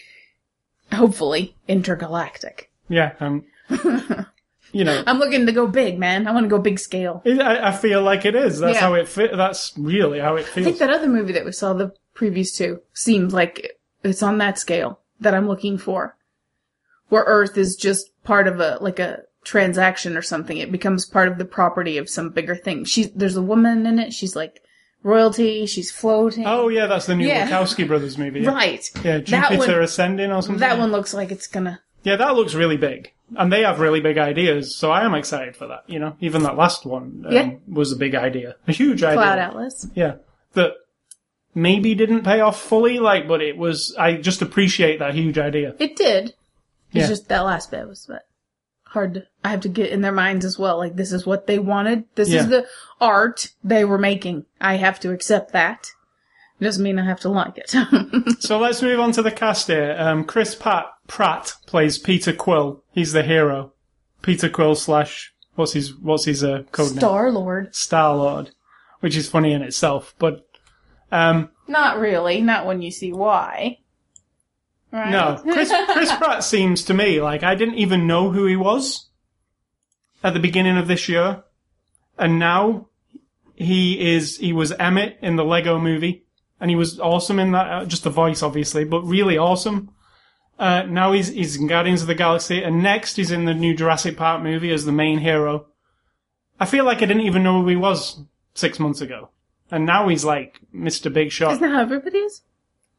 [0.91, 2.71] hopefully intergalactic.
[2.89, 3.13] yeah.
[3.21, 3.45] Um,
[4.73, 6.27] you know, I'm looking to go big, man.
[6.27, 7.23] I wanna go big scale.
[7.27, 8.59] I, I feel like it is.
[8.61, 8.81] That's Yeah.
[8.81, 9.37] how it fit.
[9.37, 10.67] That's really how it feels.
[10.67, 14.39] I think that other movie that we saw the previews to seemed like it's on
[14.39, 16.17] that scale that I'm looking for.
[17.09, 20.57] Where Earth is just part of a, like a transaction or something.
[20.57, 22.85] It becomes part of the property of some bigger thing.
[22.85, 24.13] She's, there's a woman in it.
[24.15, 24.63] She's like
[25.03, 25.67] royalty.
[25.67, 26.47] She's floating.
[26.47, 27.49] oh yeah, that's the new Yeah.
[27.51, 28.41] Wachowski brothers movie.
[28.41, 28.91] Yeah, right.
[29.05, 30.61] yeah Jupiter one- Ascending or something.
[30.61, 33.13] That one looks like it's gonna, Yeah, that looks really big.
[33.37, 36.17] And they have really big ideas, so I am excited for that, you know?
[36.21, 37.51] Even that last one um, Yeah.
[37.67, 38.57] was a big idea.
[38.69, 39.17] A huge idea.
[39.23, 39.87] Cloud Atlas.
[39.95, 40.17] Yeah.
[40.53, 40.73] That
[41.55, 45.75] maybe didn't pay off fully, like, but it was, I just appreciate that huge idea.
[45.79, 46.27] It did.
[46.27, 46.35] It's
[47.05, 47.07] Yeah.
[47.09, 48.23] just that last bit was, but
[48.85, 49.15] hard.
[49.15, 50.77] To, I have to get in their minds as well.
[50.77, 52.05] Like this is what they wanted.
[52.17, 52.41] This Yeah.
[52.41, 52.67] is the
[53.01, 54.45] art they were making.
[54.61, 55.89] I have to accept that.
[56.63, 57.75] It doesn't mean I have to like it.
[58.41, 59.97] So let's move on to the cast here.
[59.99, 62.85] Um, Chris Pat, Pratt plays Peter Quill.
[62.93, 63.73] He's the hero.
[64.23, 66.99] Peter Quill slash what's his what's his uh, code name?
[67.01, 67.75] Star Lord.
[67.75, 68.51] Star Lord,
[69.01, 70.15] which is funny in itself.
[70.21, 70.47] But
[71.11, 72.41] um, Not really.
[72.41, 73.79] Not when you see why.
[74.93, 75.11] Right?
[75.11, 79.09] no, Chris Chris Pratt seems to me like I didn't even know who he was
[80.23, 81.43] at the beginning of this year,
[82.17, 82.87] and now
[83.57, 86.22] he is he was Emmett in the Lego Movie,
[86.63, 87.67] and he was awesome in that.
[87.67, 89.91] Uh, just the voice, obviously, but really awesome.
[90.61, 93.75] Uh, now he's he's in Guardians of the Galaxy, and next he's in the new
[93.75, 95.67] Jurassic Park movie as the main hero.
[96.61, 98.23] I feel like I didn't even know who he was
[98.55, 99.31] six months ago,
[99.73, 101.13] and now he's like Mr.
[101.13, 101.55] Big Shot.
[101.55, 102.43] Isn't that how everybody is?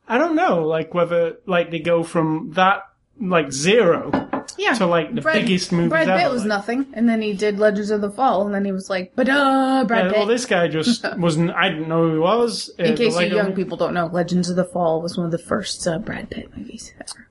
[0.09, 2.83] I don't know, like whether like they go from that
[3.19, 4.11] like zero
[4.57, 4.73] Yeah.
[4.73, 6.19] to like the Brad, biggest movies Brad ever.
[6.19, 6.47] Pitt was like.
[6.49, 9.29] nothing, and then he did Legends of the Fall, and then he was like, but
[9.29, 10.17] uh, Brad Yeah, Pitt.
[10.17, 11.51] well, this guy just wasn't.
[11.51, 12.71] I didn't know who he was.
[12.79, 15.31] uh, In case you young people don't know, Legends of the Fall was one of
[15.31, 17.27] the first uh, Brad Pitt movies ever.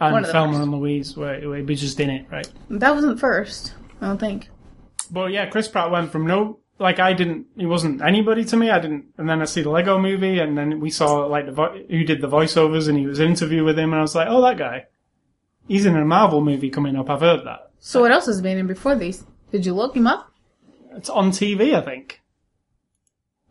[0.00, 2.48] and one Thelma and Louise were, were just in it, right?
[2.70, 4.48] That wasn't first, I don't think.
[5.10, 8.70] But yeah, Chris Pratt went from no, like I didn't, he wasn't anybody to me.
[8.70, 11.52] I didn't, and then I see the Lego Movie, and then we saw like the
[11.52, 14.02] vo- who did the voiceovers, and he was in an interview with him, and I
[14.02, 14.84] was like, oh, that guy,
[15.68, 17.10] he's in a Marvel movie coming up.
[17.10, 17.70] I've heard that.
[17.78, 19.24] So what else has been in before these?
[19.52, 20.32] Did you look him up?
[20.96, 22.20] It's on TV, I think.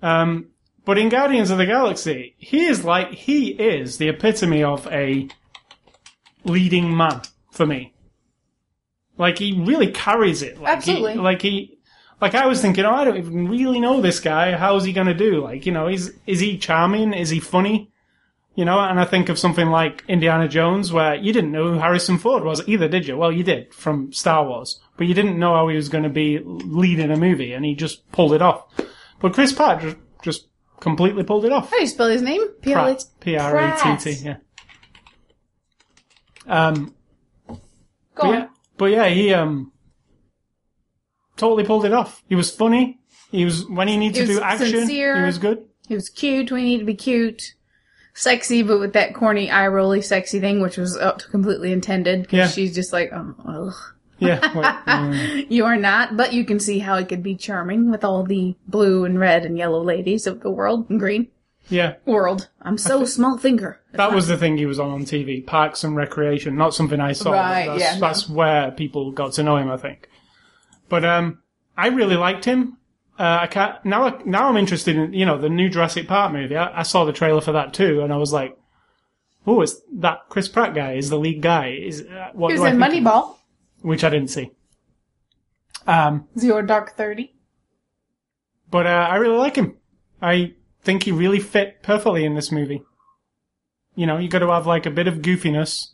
[0.01, 0.49] Um,
[0.83, 5.27] but in Guardians of the Galaxy, he is like he is the epitome of a
[6.43, 7.93] leading man for me.
[9.17, 10.61] Like he really carries it.
[10.61, 11.13] Like Absolutely.
[11.13, 11.79] He, like he,
[12.21, 14.55] like I was thinking, oh, I don't even really know this guy.
[14.55, 15.41] How's he going to do?
[15.43, 17.13] Like, you know, is is he charming?
[17.13, 17.91] Is he funny?
[18.57, 21.79] You know, and I think of something like Indiana Jones, where you didn't know who
[21.79, 23.17] Harrison Ford was either, did you?
[23.17, 26.09] Well, you did from Star Wars, but you didn't know how he was going to
[26.09, 28.63] be leading a movie, and he just pulled it off.
[29.19, 30.47] But Chris Pratt just, just
[30.79, 31.69] completely pulled it off.
[31.69, 32.47] How do you spell his name?
[32.61, 33.03] P L Pratt, H.
[33.19, 34.37] P R A T T, yeah.
[36.47, 36.93] Um,
[37.47, 37.57] Go
[38.15, 38.33] but on.
[38.33, 39.71] yeah, but yeah, he um
[41.35, 42.23] totally pulled it off.
[42.29, 42.99] He was funny.
[43.31, 44.67] He was when he needed He to do action.
[44.69, 45.17] sincere.
[45.19, 45.65] He was good.
[45.89, 47.53] He was cute when he needed to be cute.
[48.15, 50.97] Sexy, but with that corny eye rolly sexy thing, which was
[51.29, 52.23] completely intended.
[52.23, 52.47] Because Yeah.
[52.47, 53.73] she's just like, oh, ugh.
[54.17, 54.39] Yeah,
[54.87, 58.23] mm, You are not, but you can see how it could be charming with all
[58.23, 61.27] the blue and red and yellow ladies of the world and green
[61.69, 61.95] yeah.
[62.05, 62.49] world.
[62.61, 63.79] I'm so small finger.
[63.93, 67.13] That was the thing he was on on TV, Parks and Recreation, not something I
[67.13, 67.31] saw.
[67.31, 67.99] Right, that's, yeah, no.
[67.99, 70.09] that's where people got to know him, I think.
[70.89, 71.39] But um,
[71.77, 72.77] I really liked him.
[73.17, 74.07] Uh, I can't now.
[74.07, 76.55] I- Now I'm interested in you know the new Jurassic Park movie.
[76.57, 78.57] I, I saw the trailer for that too, and I was like,
[79.47, 80.93] "Oh, it's that Chris Pratt guy?
[80.93, 81.69] Is the lead guy?
[81.69, 83.37] Is uh, what He was in Moneyball.
[83.81, 84.51] which I didn't see.
[85.87, 87.33] Um, Zero Dark Thirty.
[88.69, 89.77] but uh, I really like him.
[90.21, 92.83] I think he really fit perfectly in this movie.
[93.95, 95.87] You know, you got to have like a bit of goofiness,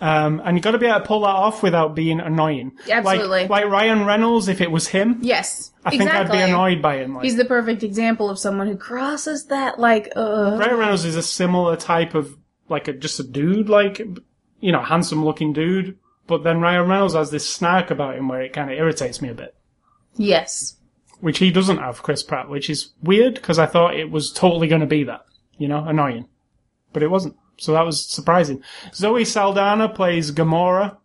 [0.00, 2.72] um, and you got to be able to pull that off without being annoying.
[2.88, 3.40] Absolutely.
[3.42, 6.38] Like, like Ryan Reynolds, if it was him, Yes, I think exactly.
[6.38, 7.14] I'd be annoyed by him.
[7.14, 11.16] Like, He's the perfect example of someone who crosses that like uh Ryan Reynolds is
[11.16, 12.36] a similar type of
[12.68, 14.00] like a just a dude, like
[14.60, 15.98] you know, handsome looking dude.
[16.26, 19.30] But then Ryan Reynolds has this snark about him where it kind of irritates me
[19.30, 19.54] a bit.
[20.16, 20.76] yes.
[21.20, 24.68] which he doesn't have, Chris Pratt, which is weird because I thought it was totally
[24.68, 25.24] going to be that,
[25.56, 26.28] you know, annoying,
[26.92, 27.34] but it wasn't.
[27.58, 28.62] So that was surprising.
[28.94, 30.96] Zoe Saldana plays Gamora.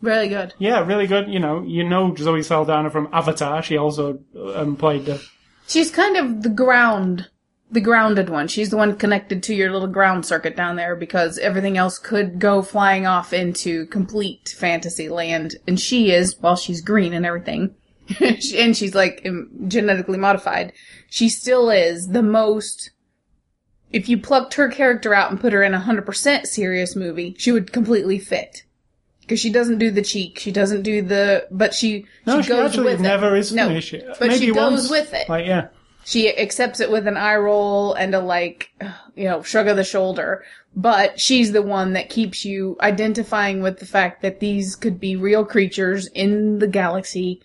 [0.00, 0.54] Really good.
[0.58, 1.28] Yeah, really good.
[1.28, 3.62] You know, you know Zoe Saldana from Avatar.
[3.62, 4.20] She also
[4.54, 5.22] um, played the.
[5.66, 7.28] She's kind of the ground,
[7.70, 8.48] the grounded one.
[8.48, 12.38] She's the one connected to your little ground circuit down there because everything else could
[12.38, 15.56] go flying off into complete fantasy land.
[15.66, 17.74] And she is, while she's green and everything,
[18.20, 19.26] and she's like
[19.66, 20.72] genetically modified,
[21.10, 22.90] she still is the most.
[23.92, 27.52] If you plucked her character out and put her in a 100% serious movie, she
[27.52, 28.64] would completely fit.
[29.20, 32.48] Because she doesn't do the cheek, she doesn't do the, but she, No, she she,
[32.48, 33.40] goes actually with never it.
[33.40, 33.80] is No, funny.
[33.80, 34.90] She, but maybe she goes once.
[34.90, 35.28] with it.
[35.28, 35.68] Like, yeah.
[36.04, 38.70] She accepts it with an eye roll and a like,
[39.14, 40.42] you know, shrug of the shoulder.
[40.74, 45.16] But she's the one that keeps you identifying with the fact that these could be
[45.16, 47.42] real creatures in the galaxy,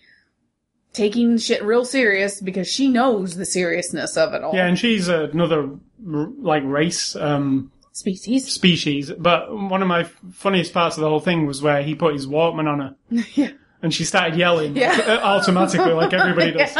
[0.94, 4.54] taking shit real serious because she knows the seriousness of it all.
[4.54, 5.68] Yeah, and she's another
[6.02, 8.50] like race um, Species.
[8.50, 9.12] species.
[9.12, 12.26] But one of my funniest parts of the whole thing was where he put his
[12.26, 12.96] Walkman on her.
[13.34, 13.50] Yeah.
[13.82, 14.98] and she started yelling Yeah.
[15.06, 16.76] uh, automatically like everybody does.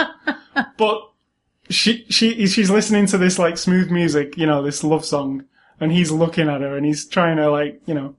[0.77, 1.11] But
[1.71, 5.45] she she she's listening to this like smooth music, you know, this love song,
[5.81, 8.17] and he's looking at her and he's trying to like you know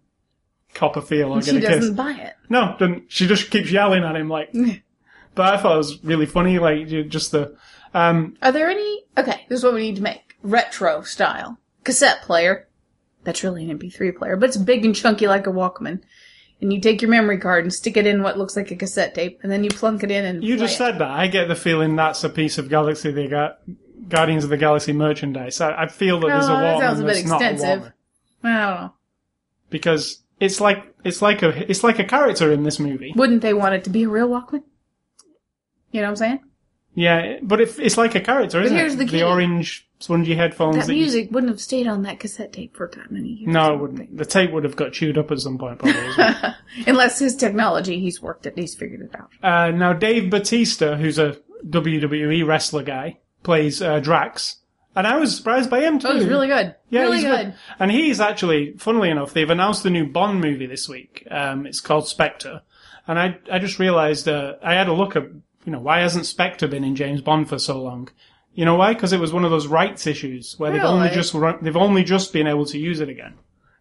[0.73, 1.69] cop a feel or She get a kiss.
[1.69, 2.33] She doesn't buy it.
[2.49, 3.03] No, doesn't.
[3.11, 4.53] She just keeps yelling at him like.
[5.35, 7.55] but I thought it was really funny, like you- just the.
[7.93, 9.03] Um, Are there any?
[9.17, 12.67] Okay, this is what we need to make retro style cassette player.
[13.23, 16.01] That's really an MP3 player, but it's big and chunky like a Walkman.
[16.61, 19.13] And you take your memory card and stick it in what looks like a cassette
[19.15, 20.77] tape, and then you plunk it in and you play just it.
[20.77, 21.09] said that.
[21.11, 23.55] I get the feeling that's a piece of Galaxy the
[24.07, 25.59] Guardians of the Galaxy merchandise.
[25.59, 27.49] I, I feel that there's a Oh, that Walkman sounds a bit that's not a
[27.51, 27.83] extensive.
[27.83, 27.93] Walkman
[28.43, 28.93] I don't know.
[29.69, 33.13] because it's like it's like a it's like a character in this movie.
[33.15, 34.63] Wouldn't they want it to be a real Walkman?
[35.95, 36.39] You know what I'm saying?
[36.93, 38.97] Yeah, but it, it's like a character, isn't here's it?
[38.97, 39.21] the key.
[39.23, 40.75] orange spongy headphones.
[40.77, 43.53] That that you- music wouldn't have stayed on that cassette tape for that many years.
[43.53, 44.17] no, it wouldn't.
[44.17, 45.99] The tape would have got chewed up at some point, probably.
[45.99, 46.55] as well.
[46.87, 49.29] Unless his technology, he's worked it, he's figured it out.
[49.43, 54.57] uh, now, Dave Batista, who's a WWE wrestler guy, plays uh, Drax,
[54.95, 56.07] and I was surprised by him too.
[56.07, 56.75] Oh, he's really good.
[56.89, 57.53] Yeah, really he's good.
[57.79, 61.27] And he's actually, funnily enough, they've announced the new Bond movie this week.
[61.29, 62.61] Um, it's called Spectre.
[63.07, 65.23] And I, I just realized, uh, I had a look at,
[65.65, 68.09] you know, why hasn't Spectre been in James Bond for so long?
[68.53, 68.93] You know why?
[68.93, 71.15] Because it was one of those rights issues where they've only Really?
[71.15, 73.33] just, run, they've only just been able to use it again.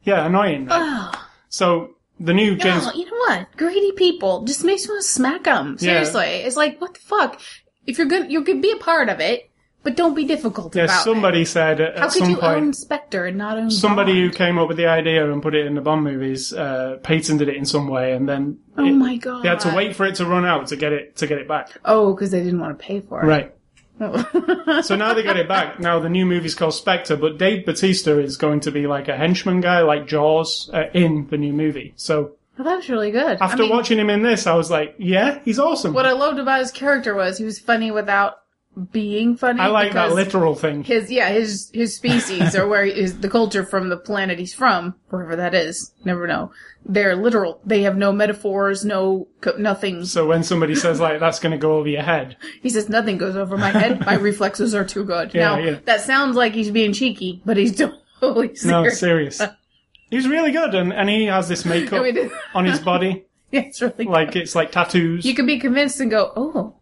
[0.03, 0.67] Yeah, annoying.
[0.67, 0.81] Right?
[1.15, 3.47] Oh, So, the new James, no, you know what?
[3.57, 5.73] Greedy people just makes me want to smack them.
[5.81, 6.03] Yeah.
[6.05, 7.41] Seriously, it's like what the fuck.
[7.87, 9.51] If you're good, you could be a part of it,
[9.85, 11.47] but don't be difficult yeah, about somebody it.
[11.47, 14.59] said at, How at could you point, own Spectre and not own somebody who came
[14.59, 17.65] up with the idea and put it in the Bond movies, uh, patented it in
[17.65, 19.45] some way and then Oh it- my god!
[19.45, 21.47] they had to wait for it to run out to get it, to get it
[21.47, 21.71] back.
[21.85, 23.27] Oh, because they didn't want to pay for it.
[23.27, 23.55] Right.
[24.01, 24.81] Oh.
[24.83, 25.79] So now they got it back.
[25.79, 29.17] Now the new movie's called Spectre, but Dave Batista is going to be like a
[29.17, 31.93] henchman guy, like Jaws, uh, in the new movie.
[31.97, 33.39] So Well, that was really good.
[33.41, 35.95] after I mean, watching him in this, I was like, yeah, he's awesome.
[35.95, 38.39] what I loved about his character was he was funny without
[38.93, 39.61] being funny.
[39.61, 40.85] I like that literal thing.
[40.85, 44.95] His yeah, his his species or where is the culture from the planet he's from,
[45.09, 45.93] wherever that is.
[46.05, 46.53] Never know.
[46.85, 47.61] They're literal.
[47.65, 50.05] They have no metaphors, no co- nothing.
[50.05, 53.19] So when somebody says like that's going to go over your head, He says nothing
[53.19, 54.05] goes over my head.
[54.05, 55.35] My reflexes are too good.
[55.35, 55.79] Yeah, now yeah.
[55.85, 57.77] that sounds like he's being cheeky, but he's
[58.21, 58.99] totally no, serious.
[59.39, 59.43] serious.
[60.11, 62.05] He's really good, and, and he has this makeup
[62.55, 65.25] on his body, yeah, it's really like it's like tattoos.
[65.25, 66.75] you can be convinced and go, oh,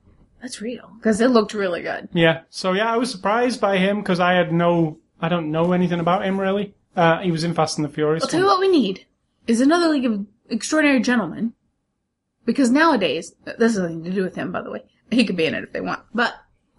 [0.42, 2.08] that's real because it looked really good.
[2.12, 2.42] Yeah.
[2.50, 6.00] So yeah, I was surprised by him because I had no, I don't know anything
[6.00, 6.74] about him really.
[6.94, 8.24] Uh, he was in Fast and the Furious.
[8.24, 9.06] I'll tell you what we need
[9.46, 11.54] is another League of Extraordinary Gentlemen.
[12.44, 14.82] Because nowadays, this has nothing to do with him, by the way.
[15.12, 16.02] He could be in it if they want.
[16.12, 16.34] But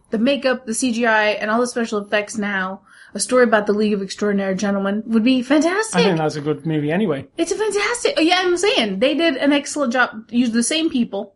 [0.09, 2.81] the makeup, the CGI, and all the special effects now,
[3.13, 5.95] a story about the League of Extraordinary Gentlemen would be fantastic.
[5.95, 7.27] I think that's a good movie anyway.
[7.37, 8.15] It's a fantastic.
[8.19, 10.29] Yeah, I'm saying they did an excellent job.
[10.29, 11.35] Used the same people,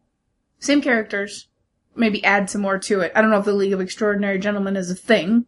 [0.59, 1.47] same characters.
[1.97, 3.11] Maybe add some more to it.
[3.15, 5.45] I don't know if the League of Extraordinary Gentlemen is a thing.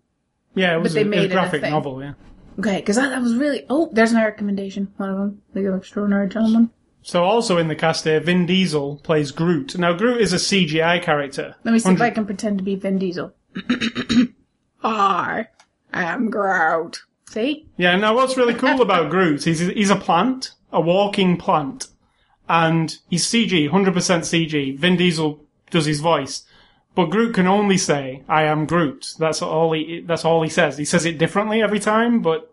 [0.56, 2.02] Yeah, it was they a, made a it a graphic novel.
[2.02, 2.14] Yeah.
[2.58, 3.66] Okay, because that was really.
[3.70, 4.92] Oh, there's my recommendation.
[4.98, 6.72] One of them, League of Extraordinary Gentlemen.
[7.02, 9.78] So also in the cast here, Vin Diesel plays Groot.
[9.78, 11.56] Now Groot is a CGI character.
[11.64, 13.34] Let me see if 100 I can pretend to be Vin Diesel.
[14.84, 15.46] I
[15.94, 17.02] am Groot.
[17.30, 17.68] See?
[17.78, 17.96] Yeah.
[17.96, 19.44] Now what's really cool about Groot?
[19.44, 21.88] He's he's a plant, a walking plant,
[22.50, 24.78] and he's CG, hundred percent CG.
[24.78, 26.43] Vin Diesel does his voice,
[26.95, 30.01] but Groot can only say "I am Groot." That's all he.
[30.01, 30.77] That's all he says.
[30.77, 32.51] He says it differently every time, but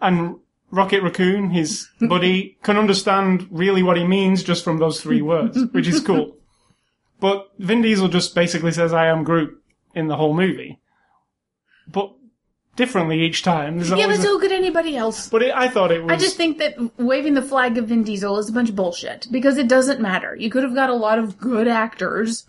[0.00, 0.36] and
[0.70, 5.58] Rocket Raccoon, his buddy, can understand really what he means just from those three words,
[5.72, 6.36] which is cool.
[7.20, 9.60] But Vin Diesel just basically says "I am Groot"
[9.94, 10.78] in the whole movie,
[11.86, 12.12] but
[12.78, 13.76] differently each time.
[13.76, 15.28] There's Yeah, but always a- so could anybody else.
[15.28, 16.10] but it, I thought it was.
[16.10, 19.26] I just think that waving the flag of Vin Diesel is a bunch of bullshit
[19.30, 20.34] because it doesn't matter.
[20.34, 22.46] You could have got a lot of good actors.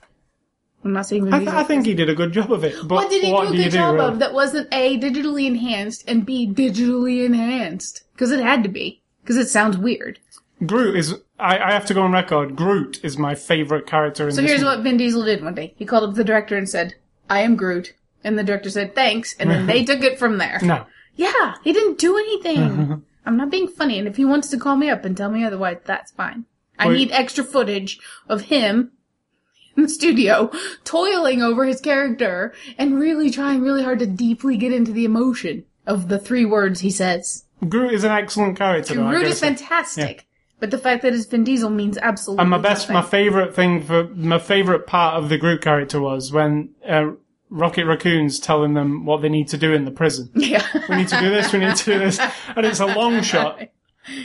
[0.85, 1.59] I'm not saying Vin I, th- Diesel.
[1.59, 2.75] I think he did a good job of it.
[2.87, 4.07] But what did he do a good job really?
[4.13, 8.03] of that wasn't A, digitally enhanced, and B, digitally enhanced?
[8.13, 9.01] Because it had to be.
[9.21, 10.19] Because it sounds weird.
[10.65, 11.15] Groot is.
[11.37, 12.55] I, I have to go on record.
[12.55, 14.75] Groot is my favorite character in So this here's movie.
[14.77, 15.73] what Vin Diesel did one day.
[15.77, 16.95] He called up the director and said,
[17.29, 17.93] I am Groot.
[18.23, 19.35] And the director said, thanks.
[19.39, 20.59] And then they took it from there.
[20.61, 23.03] No, Yeah, he didn't do anything.
[23.25, 23.99] I'm not being funny.
[23.99, 26.45] And if he wants to call me up and tell me otherwise, that's fine.
[26.77, 28.91] I need extra footage of him
[29.75, 30.49] in the studio
[30.85, 35.65] toiling over his character and really trying really hard to deeply get into the emotion
[35.85, 37.45] of the three words he says.
[37.67, 38.95] Groot is an excellent character.
[38.95, 39.47] Though, I Groot gotta is say.
[39.47, 40.25] fantastic.
[40.61, 43.11] But the fact that it's Vin Diesel means absolutely And my best, my nothing.
[43.11, 47.11] favorite thing for my favorite part of the Groot character was when uh,
[47.49, 50.29] Rocket Raccoon's telling them what they need to do in the prison.
[50.35, 50.65] Yeah.
[50.87, 51.51] We need to do this.
[51.53, 52.19] We need to do this,
[52.55, 53.59] and it's a long shot.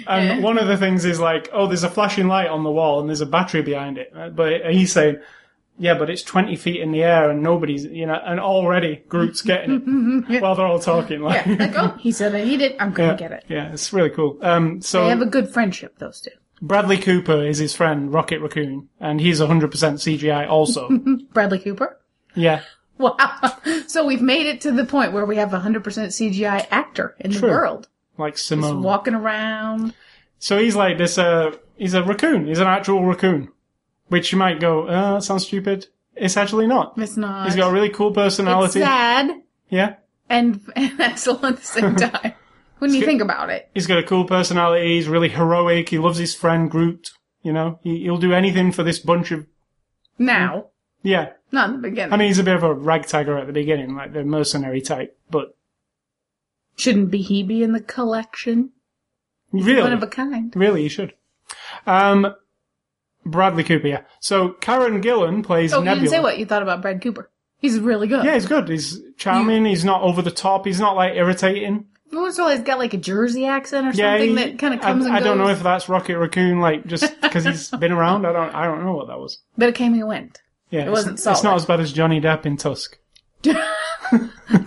[0.06, 3.00] And one of the things is like, oh, there's a flashing light on the wall
[3.00, 4.10] and there's a battery behind it.
[4.16, 5.18] Uh, But he's saying,
[5.78, 9.42] yeah, but it's 20 feet in the air and nobody's, you know, and already Groot's
[9.42, 11.20] getting it while they're all talking.
[11.20, 12.76] Like, Yeah, like, oh, he said I need it.
[12.80, 13.44] I'm gonna yeah, get it.
[13.48, 14.38] yeah, it's really cool.
[14.40, 16.30] Um, so They have a good friendship, those two.
[16.62, 20.88] Bradley Cooper is his friend, Rocket Raccoon, and he's 100% CGI also.
[21.34, 21.98] Bradley Cooper.
[22.34, 22.62] yeah.
[22.98, 23.38] Wow.
[23.86, 27.30] So we've made it to the point where we have a 100% CGI actor in
[27.32, 27.88] the world.
[28.18, 28.82] Like Just Simone.
[28.82, 29.94] walking around.
[30.38, 32.46] So he's like this, uh, he's a raccoon.
[32.46, 33.48] He's an actual raccoon.
[34.08, 35.86] Which you might go, uh, that sounds stupid.
[36.16, 36.94] It's actually not.
[36.98, 37.46] It's not.
[37.46, 38.80] He's got a really cool it's personality.
[38.80, 39.30] sad
[39.70, 39.94] Yeah.
[40.28, 42.32] and, and excellent at the same time.
[42.78, 43.70] when you think about it.
[43.74, 44.96] He's got a cool personality.
[44.96, 45.88] He's really heroic.
[45.88, 47.10] He loves his friend Groot.
[47.42, 49.46] You know, he, he'll do anything for this bunch of,
[50.18, 50.66] Now.
[51.02, 51.32] yeah.
[51.54, 52.12] Not in the beginning.
[52.12, 55.16] I mean, he's a bit of a ragtagger at the beginning, like the mercenary type,
[55.30, 55.56] but
[56.76, 58.70] Shouldn't be he be in the collection?
[59.52, 60.52] really, One of a kind.
[60.56, 61.14] really, he should.
[61.86, 62.34] Um,
[63.24, 64.00] Bradley Cooper, yeah.
[64.20, 67.30] So Karen Gillan plays Oh, you didn't say what you thought about Brad Cooper.
[67.58, 68.24] He's really good.
[68.24, 68.68] Yeah, he's good.
[68.68, 69.64] He's charming.
[69.64, 70.66] He's not over the top.
[70.66, 71.86] He's not like irritating.
[72.12, 74.58] Once in a while, he's got like a Jersey accent or Yeah, something he- that
[74.58, 75.24] kind of I, comes and I goes.
[75.26, 78.26] don't know if that's Rocket Raccoon, like just because he's been around.
[78.26, 78.54] I don't.
[78.54, 79.38] I don't know what that was.
[79.56, 80.40] But it came and went.
[80.70, 82.98] Yeah, It wasn't it's, it's not as bad as Johnny Depp in Tusk.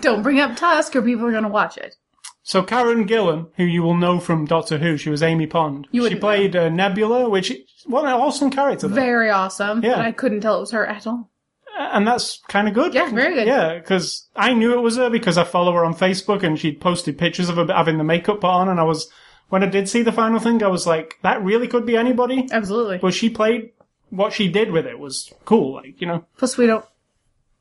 [0.02, 1.96] Don't bring up Tusk or people are going to watch it.
[2.44, 5.88] So Karen Gillan, who you will know from Doctor Who, she was Amy Pond.
[5.92, 7.52] You she played uh, Nebula, which
[7.86, 8.88] what an awesome character.
[8.88, 8.96] Though.
[8.96, 9.84] Very awesome.
[9.84, 10.00] Yeah.
[10.00, 11.30] I couldn't tell it was her at all.
[11.78, 12.94] and that's kind of good.
[12.94, 13.48] Yeah, very good.
[13.48, 16.80] Yeah, because I knew it was her because I follow her on Facebook and she'd
[16.80, 19.12] posted pictures of her having the makeup put on, and I was
[19.50, 22.48] when I did see the final thing, I was like, that really could be anybody.
[22.52, 22.98] Absolutely.
[22.98, 23.72] But she played
[24.10, 26.26] what she did with it was cool, like you know.
[26.38, 26.86] Plus, we don't,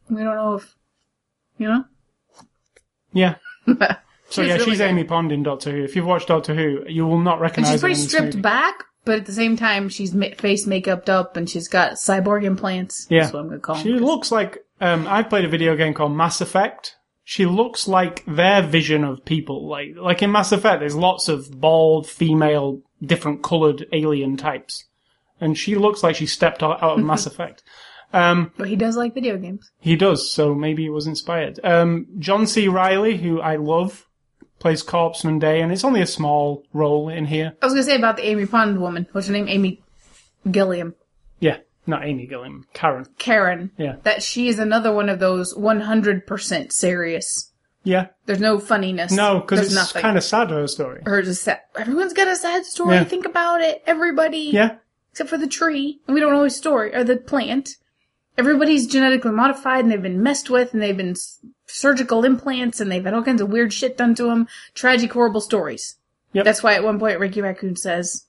[0.09, 0.75] we don't know if,
[1.59, 1.85] you know?
[3.13, 3.37] Yeah.
[4.29, 4.89] So She's yeah, really she's good.
[4.91, 5.85] Amy Pond in Doctor Who.
[5.85, 8.09] If you've watched Doctor Who, you will not And recognize she's her pretty in this
[8.11, 8.41] stripped movie.
[8.43, 12.43] back, but at the same time, she's ma- face makeuped up and she's got cyborg
[12.43, 13.07] implants.
[13.09, 13.21] Yeah.
[13.21, 14.03] That's what I'm going to call She them.
[14.03, 16.97] looks like um, I played a video game called Mass Effect.
[17.23, 19.69] She looks like their vision of people.
[19.69, 24.87] Like like in Mass Effect, there's lots of bald, female, different coloured alien types,
[25.41, 27.63] and she looks like she stepped out, out of Mass Effect.
[28.13, 29.71] Um, But he does like video games.
[29.81, 31.59] he does, so maybe he was inspired.
[31.65, 32.69] Um, John C.
[32.69, 34.07] Reilly, who I love,
[34.59, 37.55] plays Corpsman Dey, and it's only a small role in here.
[37.61, 39.07] I was going to say about the Amy Pond woman.
[39.13, 39.49] What's her name?
[39.49, 39.83] Amy
[40.51, 40.95] Gilliam.
[41.41, 43.07] Yeah, not Amy Gilliam, Karen.
[43.19, 43.73] Karen.
[43.77, 43.97] Yeah.
[44.05, 47.53] That she is another one of those 100% serious.
[47.85, 49.13] Yeah, There's no funniness.
[49.13, 50.03] no, because it's nothing.
[50.03, 51.03] kind of sad her story.
[51.07, 51.61] Hers is sad.
[51.77, 52.95] Everyone's got a sad story.
[52.97, 53.05] Yeah.
[53.05, 53.81] Think about it.
[53.87, 54.51] Everybody.
[54.53, 54.77] Yeah,
[55.17, 55.99] Except for the tree.
[56.07, 56.95] And we don't know his story.
[56.95, 57.71] Or the plant.
[58.37, 62.93] Everybody's genetically modified and they've been messed with and they've been s- surgical implants and
[62.93, 64.47] they've had all kinds of weird shit done to them.
[64.75, 65.97] Tragic, horrible stories.
[66.35, 66.45] Yep.
[66.45, 68.27] That's why at one point Ricky Raccoon says,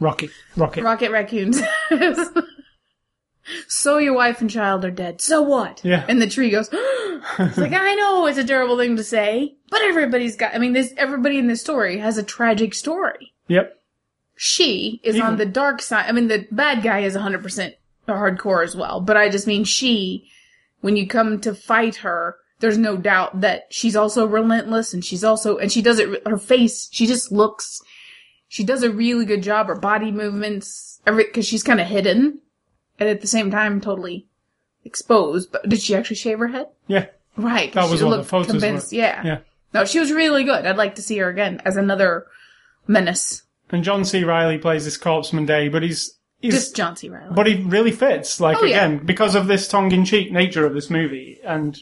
[0.00, 0.82] Rocket, Rocket.
[0.82, 1.52] Rocket Raccoon
[1.90, 2.30] says,
[3.68, 5.20] So your wife and child are dead.
[5.20, 5.82] So what?
[5.84, 6.06] Yeah.
[6.08, 9.82] And the tree goes, It's like, I know it's a terrible thing to say, but
[9.82, 13.34] everybody's got, I mean, this, everybody in this story has a tragic story.
[13.48, 13.78] Yep.
[14.44, 16.06] She is Even- on the dark side.
[16.08, 17.74] I mean, the bad guy is 100%
[18.08, 20.28] hardcore as well, but I just mean she,
[20.80, 25.22] when you come to fight her, there's no doubt that she's also relentless and she's
[25.22, 27.82] also, and she does it, her face, she just looks,
[28.48, 32.40] she does a really good job, her body movements, every, cause she's kind of hidden
[32.98, 34.26] and at the same time totally
[34.84, 35.52] exposed.
[35.52, 36.66] But did she actually shave her head?
[36.88, 37.06] Yeah.
[37.36, 37.72] Right.
[37.74, 38.90] That was the looked photos convinced.
[38.90, 38.98] were.
[38.98, 39.22] Yeah.
[39.24, 39.38] Yeah.
[39.72, 40.66] No, she was really good.
[40.66, 42.26] I'd like to see her again as another
[42.88, 43.44] menace.
[43.72, 44.22] And John C.
[44.22, 47.08] Reilly plays this Corpsman Dey, but he's, he's Just John C.
[47.08, 47.34] Reilly.
[47.34, 48.38] but he really fits.
[48.40, 48.84] Like Oh, yeah.
[48.84, 51.78] again, because of this tongue-in-cheek nature of this movie, and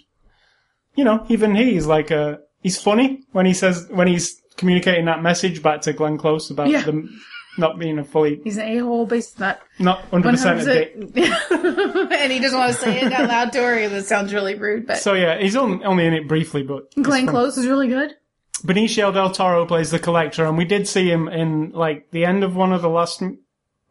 [0.94, 5.22] you know, even he's like a he's funny when he says when he's communicating that
[5.22, 6.82] message back to Glenn Close about Yeah.
[6.82, 7.20] them
[7.58, 10.96] not being a fully He's an a-hole based not not hundred percent a dick.
[10.96, 12.12] 100%.
[12.12, 13.88] and he doesn't want to say it out loud to her.
[13.88, 17.26] That sounds really rude, but So yeah, he's only, only in it briefly, but Glenn.
[17.26, 18.14] Close is really good.
[18.62, 22.44] Benicio del Toro plays the collector, and we did see him in like the end
[22.44, 23.22] of one of the last.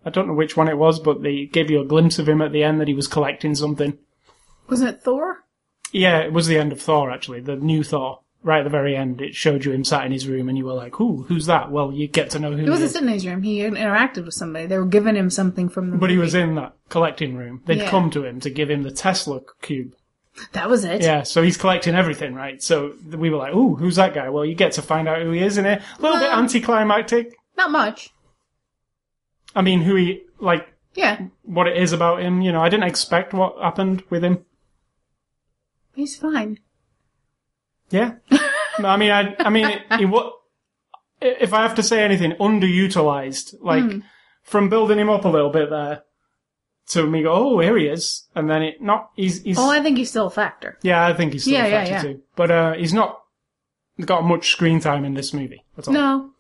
[0.06, 2.42] I don't know which one it was, but they gave you a glimpse of him
[2.42, 3.98] at the end that he was collecting something.
[4.70, 5.44] Wasn't it Thor?
[5.92, 8.22] Yeah, it was the end of Thor actually, the new Thor.
[8.42, 10.64] Right at the very end, it showed you him sat in his room, and you
[10.66, 12.58] were like, "Ooh, who's that?" Well, you get to know who.
[12.58, 13.44] He he wasn't sitting in his room.
[13.44, 14.66] He interacted with somebody.
[14.66, 17.64] They were giving him something from the But he was in that collecting room.
[17.66, 17.90] They'd Yeah.
[17.90, 19.94] come to him to give him the Tesla cube.
[20.54, 21.02] That was it.
[21.02, 22.62] Yeah, so he's collecting everything, right?
[22.62, 25.32] So we were like, "Ooh, who's that guy?" Well, you get to find out who
[25.32, 25.82] he is in it.
[25.98, 27.36] A little bit Well- anticlimactic.
[27.58, 28.10] Not much.
[29.56, 31.20] I mean, who he like, Yeah.
[31.44, 32.42] what it is about him.
[32.42, 34.46] You know, I didn't expect what happened with him.
[35.94, 36.60] He's fine.
[37.90, 38.16] Yeah.
[38.78, 40.34] I mean, I, I mean, it, it, what,
[41.22, 43.56] if I have to say anything, underutilized.
[43.62, 44.00] Like, Hmm.
[44.44, 46.04] from building him up a little bit there
[46.90, 49.82] to me go, oh, here he is, and then it not he's he's Oh, I
[49.82, 50.78] think he's still a factor.
[50.82, 52.14] yeah, I think he's still Yeah, a yeah, factor yeah.
[52.14, 53.22] too, but uh, he's not
[54.06, 55.94] got much screen time in this movie at all.
[55.94, 56.32] No,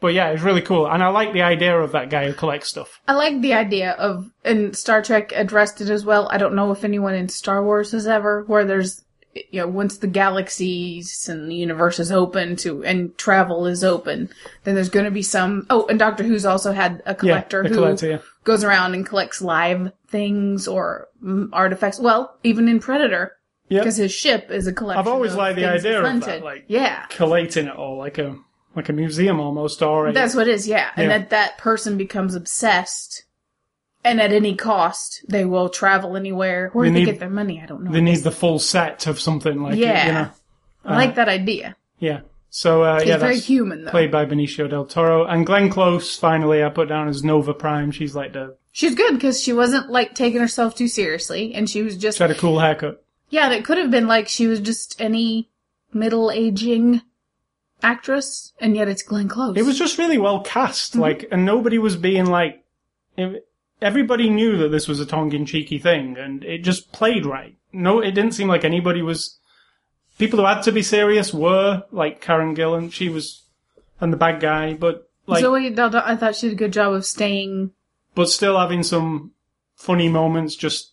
[0.00, 2.68] But yeah, it's really cool, and I like the idea of that guy who collects
[2.68, 3.00] stuff.
[3.08, 6.28] I like the idea of, and Star Trek addressed it as well.
[6.30, 9.04] I don't know if anyone in Star Wars has ever, where there's,
[9.34, 14.28] you know, once the galaxies and the universe is open to, and travel is open,
[14.64, 17.68] then there's going to be some, oh, and Doctor Who's also had a collector yeah,
[17.68, 18.08] who collector.
[18.10, 18.18] Yeah.
[18.44, 21.98] goes around and collects live things or mm, artifacts.
[21.98, 23.36] Well, even in Predator,
[23.68, 23.82] Yep.
[23.84, 25.00] because his ship is a collection.
[25.00, 27.06] I've always liked the idea of that, like- yeah.
[27.08, 28.36] collating it all like a
[28.74, 30.90] like a museum almost, Already, That's what it is, yeah.
[30.96, 33.24] And that that person becomes obsessed,
[34.04, 36.70] and at any cost, they will travel anywhere.
[36.72, 37.60] Where They do they need- get their money?
[37.62, 37.92] I don't know.
[37.92, 40.06] they need the full set of something like Yeah.
[40.06, 40.28] you know.
[40.84, 41.76] I like that idea.
[41.98, 42.20] Yeah.
[42.50, 43.90] So uh, yeah, very that's human, though.
[43.90, 46.16] played by Benicio del Toro and Glenn Close.
[46.18, 47.90] Finally, I put down as Nova Prime.
[47.92, 51.82] She's like the She's good because she wasn't like taking herself too seriously, and she
[51.82, 53.02] was just she had a cool haircut.
[53.30, 53.44] yeah.
[53.46, 55.48] And it could have been like she was just any
[55.94, 57.00] middle aging
[57.82, 59.56] actress, and yet it's Glenn Close.
[59.56, 61.00] It was just really well cast, Mm-hmm.
[61.00, 62.64] like, and nobody was being like.
[63.16, 63.46] It,
[63.82, 67.56] everybody knew that this was a tongue-in-cheeky thing, and it just played right.
[67.72, 69.38] No, it didn't seem like anybody was.
[70.18, 72.92] People who had to be serious were like Karen Gillan.
[72.92, 73.42] She was,
[74.00, 77.06] and the bad guy, but like, Zoe I thought she did a good job of
[77.06, 77.72] staying.
[78.14, 79.32] but still having some
[79.74, 80.54] funny moments.
[80.56, 80.92] Just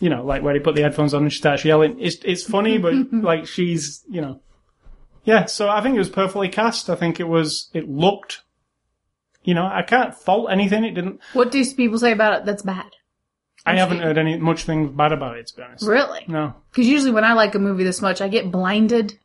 [0.00, 1.98] you know, like where he put the headphones on and she starts yelling.
[2.00, 4.40] It's it's funny, but like she's you know,
[5.24, 5.46] yeah.
[5.46, 6.90] So I think it was perfectly cast.
[6.90, 7.70] I think it was.
[7.72, 8.42] It looked.
[9.48, 10.84] You know, I can't fault anything.
[10.84, 11.20] It didn't.
[11.32, 12.44] What do people say about it?
[12.44, 12.84] That's bad.
[13.64, 15.46] I haven't heard any much thing bad about it.
[15.46, 16.22] To be honest, Really?
[16.28, 16.52] no.
[16.70, 19.18] Because usually when I like a movie this much, I get blinded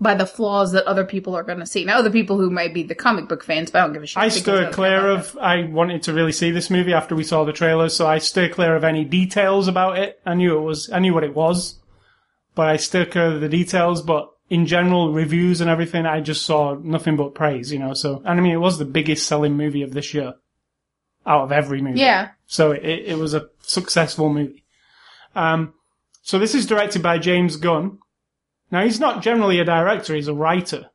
[0.00, 1.84] by the flaws that other people are going to see.
[1.84, 4.06] Now, other people who might be the comic book fans, but I don't give a
[4.06, 4.22] shit.
[4.22, 5.36] I stood clear of.
[5.40, 8.52] I wanted to really see this movie after we saw the trailer, so I stood
[8.52, 10.20] clear of any details about it.
[10.24, 10.88] I knew it was.
[10.92, 11.80] I knew what it was,
[12.54, 14.02] but I stood clear of the details.
[14.02, 17.72] But in general, reviews and everything, I just saw nothing but praise.
[17.72, 20.34] You know, so and I mean, it was the biggest selling movie of this year,
[21.26, 22.00] out of every movie.
[22.00, 22.30] Yeah.
[22.46, 24.64] So it, it was a successful movie.
[25.34, 25.74] Um,
[26.22, 27.98] so this is directed by James Gunn.
[28.70, 30.90] Now he's not generally a director; he's a writer.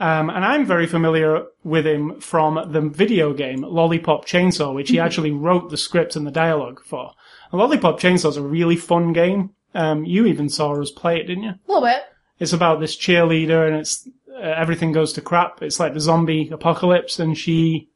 [0.00, 4.98] Um, and I'm very familiar with him from the video game Lollipop Chainsaw, which he
[4.98, 7.12] actually wrote the script and the dialogue for.
[7.52, 9.50] And Lollipop Chainsaw is a really fun game.
[9.74, 11.50] Um, you even saw us play it, didn't you?
[11.50, 12.02] A little bit.
[12.40, 15.62] It's about this cheerleader, and it's uh, everything goes to crap.
[15.62, 17.90] It's like the zombie apocalypse, and she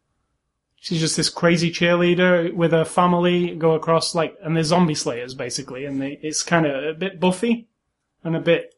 [0.77, 5.33] she's just this crazy cheerleader with her family go across like, and they're zombie slayers
[5.35, 7.67] basically, and they, it's kind of a bit buffy
[8.23, 8.75] and a bit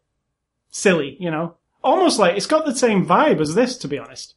[0.71, 4.37] silly, you know, almost like it's got the same vibe as this, to be honest.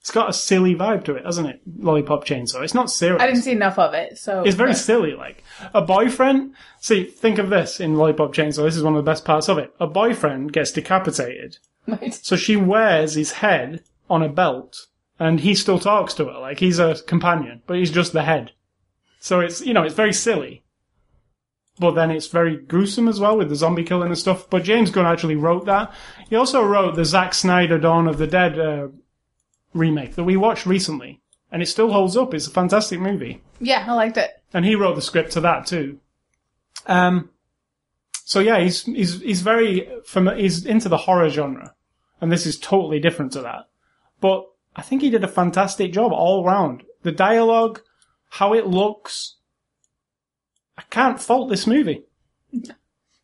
[0.00, 1.60] It's got a silly vibe to it, hasn't it?
[1.78, 2.62] Lollipop Chainsaw.
[2.64, 3.20] It's not serious.
[3.22, 4.42] I didn't see enough of it, so.
[4.44, 5.12] It's very but- silly.
[5.12, 5.44] Like
[5.74, 6.54] a boyfriend.
[6.80, 8.64] See, think of this in Lollipop Chainsaw.
[8.64, 9.74] This is one of the best parts of it.
[9.78, 12.14] A boyfriend gets decapitated, Right.
[12.14, 14.86] so she wears his head on a belt,
[15.18, 18.52] and he still talks to her like he's a companion, but he's just the head.
[19.20, 20.62] So it's you know it's very silly,
[21.78, 24.48] but then it's very gruesome as well with the zombie killing and stuff.
[24.48, 25.92] But James Gunn actually wrote that.
[26.30, 28.88] He also wrote the Zack Snyder Dawn of the Dead uh,
[29.74, 31.20] remake that we watched recently,
[31.52, 32.34] and it still holds up.
[32.34, 34.30] It's a fantastic movie Yeah, I liked it.
[34.52, 35.98] and he wrote the script to that too.
[36.86, 37.30] Um,
[38.24, 41.74] so yeah, he's he's he's very fam- he's into the horror genre,
[42.20, 43.68] and this is totally different to that.
[44.20, 44.46] But
[44.76, 46.84] I think he did a fantastic job all round.
[47.02, 47.80] The dialogue,
[48.28, 49.36] how it looks,
[50.78, 52.04] I can't fault this movie.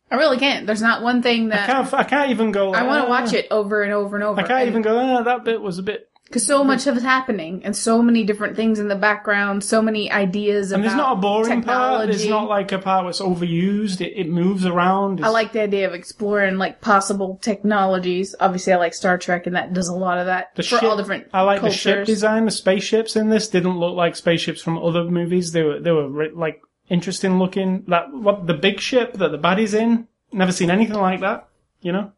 [0.09, 0.65] I really can't.
[0.65, 2.73] There's not one thing I that can't I can't even go.
[2.73, 4.39] I want to watch it over and over and over.
[4.39, 4.97] I can't even go.
[4.99, 6.09] Ah, that bit was a bit.
[6.27, 9.81] Because so much of it's happening and so many different things in the background, so
[9.81, 10.73] many ideas.
[10.73, 12.09] And there's not a boring part.
[12.09, 14.01] It's not like a part where it's overused.
[14.01, 15.23] It, it moves around.
[15.23, 18.35] I like the idea of exploring like possible technologies.
[18.41, 20.83] Obviously, I like Star Trek, and that does a lot of that The for ship,
[20.83, 21.27] all different.
[21.33, 21.83] I like cultures.
[21.83, 22.43] the ship design.
[22.45, 25.53] The spaceships in this didn't look like spaceships from other movies.
[25.53, 27.85] They were they were like interesting looking.
[27.87, 30.07] Like what the big ship that the baddie's in.
[30.33, 31.47] Never seen anything like that.
[31.79, 32.11] You know,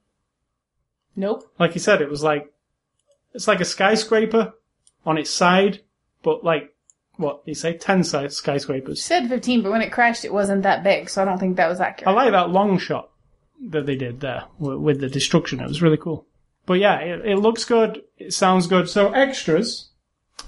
[1.16, 1.44] Nope.
[1.60, 2.52] like you said, it was like
[3.34, 4.54] it's like a skyscraper
[5.06, 5.82] on its side,
[6.24, 6.76] but like
[7.18, 9.04] what you say, ten size skyscrapers.
[9.04, 11.70] said 15, but when it crashed, it wasn't that big, so I don't think that
[11.70, 12.08] was accurate.
[12.08, 13.10] I like that long shot
[13.70, 15.60] that they did there with, with the destruction.
[15.60, 16.26] It was really cool.
[16.66, 18.04] But yeah, it, it looks good.
[18.18, 18.88] It sounds good.
[18.88, 19.90] So extras,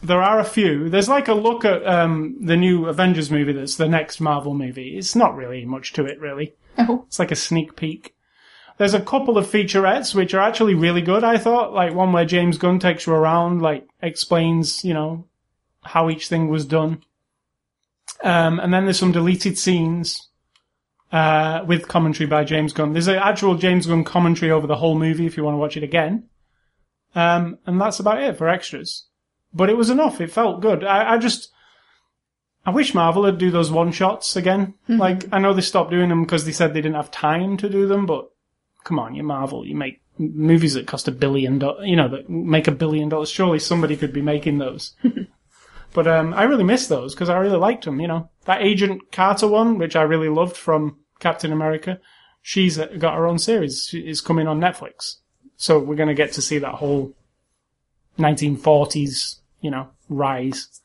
[0.04, 0.90] there are a few.
[0.90, 3.54] There's like a look at um, the new Avengers movie.
[3.54, 4.98] That's the next Marvel movie.
[4.98, 6.54] It's not really much to it, really.
[6.78, 7.04] Oh.
[7.06, 8.16] It's like a sneak peek.
[8.82, 11.24] There's a couple of featurettes which are actually really good.
[11.24, 15.28] I thought, like one where James Gunn takes you around, like explains, you know,
[15.84, 17.04] how each thing was done.
[18.24, 20.30] Um, and then there's some deleted scenes
[21.12, 22.94] uh, with commentary by James Gunn.
[22.94, 25.78] There's an actual James Gunn commentary over the whole movie if you want to watch
[25.78, 26.28] it again.
[27.14, 29.06] Um, and that's about it for extras.
[29.54, 30.20] But it was enough.
[30.20, 30.84] It felt good.
[30.84, 31.52] I, I just,
[32.66, 34.74] I wish Marvel would do those one shots again.
[34.88, 37.70] Like, I know they stopped doing them because they said they didn't have time to
[37.70, 38.30] do them, but
[38.84, 39.66] come on, you're Marvel.
[39.66, 43.30] You make movies that cost a billion dollars, you know, that make a billion dollars.
[43.30, 44.96] Surely somebody could be making those.
[45.94, 48.30] but, um, I really miss those because I really liked them, you know.
[48.46, 52.00] That Agent Carter one, which I really loved from Captain America,
[52.42, 53.88] she's got her own series.
[53.90, 55.18] She is coming on Netflix.
[55.58, 57.16] So we're going to get to see that whole
[58.18, 60.82] 1940s, you know, rise.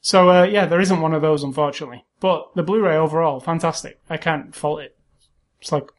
[0.00, 2.04] So, uh, yeah, there isn't one of those, unfortunately.
[2.20, 4.00] But the Blu-ray overall, fantastic.
[4.08, 4.96] I can't fault it.
[5.60, 5.90] It's like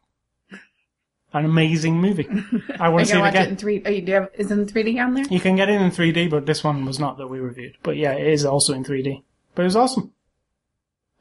[1.34, 2.28] an amazing movie.
[2.80, 3.46] I want to see it watch again.
[3.48, 3.84] it in three.
[3.86, 5.26] Oh, you do have, is it in 3D on there?
[5.26, 7.78] You can get it in 3D, but this one was not that we reviewed.
[7.84, 9.22] But yeah, it is also in 3D.
[9.56, 10.14] But it was awesome.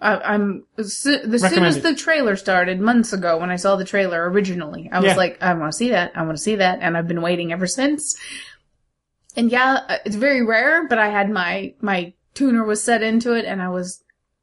[0.00, 3.84] I, I'm as soo- soon as the trailer started months ago when I saw the
[3.84, 5.16] trailer originally, I was Yeah.
[5.16, 6.12] like, I want to see that.
[6.14, 8.14] I want to see that, and I've been waiting ever since.
[9.36, 13.46] And yeah, it's very rare, but I had my my tuner was set into it,
[13.46, 14.02] and I was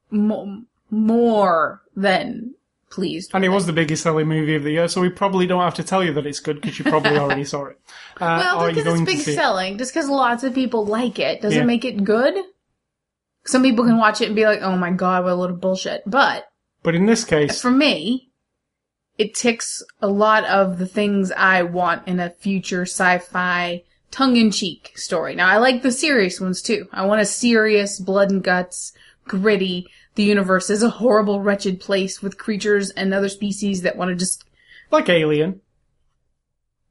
[0.10, 2.53] mo- more than
[2.94, 3.32] pleased.
[3.34, 5.74] And it was the biggest selling movie of the year, so we probably don't have
[5.76, 7.80] to tell you that it's good because you probably already saw it.
[8.22, 9.36] Uh, Well, because it's big see it.
[9.36, 11.66] selling, just because lots of people like it, doesn't Yeah.
[11.66, 12.36] make it good.
[13.46, 15.60] Some people can watch it and be like, "Oh my god, what a load of
[15.60, 16.46] bullshit," but
[16.84, 18.30] But in this case, for me,
[19.18, 25.34] it ticks a lot of the things I want in a future sci-fi tongue-in-cheek story.
[25.36, 26.88] Now, I like the serious ones too.
[26.94, 28.94] I want a serious, blood and guts,
[29.28, 29.88] gritty.
[30.16, 34.16] The universe is a horrible, wretched place with creatures and other species that want to
[34.16, 34.46] just
[34.92, 35.62] like Alien,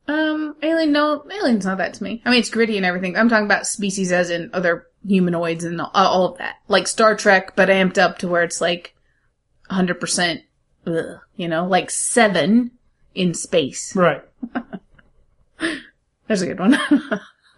[0.08, 2.22] um, alien, no, alien's not that to me.
[2.24, 3.16] I mean, it's gritty and everything.
[3.16, 6.56] I'm talking about species as in other humanoids and all, all of that.
[6.68, 8.94] Like Star Trek, but amped up to where it's like
[9.70, 10.42] 100%,
[11.36, 12.72] you know, like Seven
[13.14, 13.94] in space.
[13.94, 14.22] right?
[16.26, 16.76] There's a good one.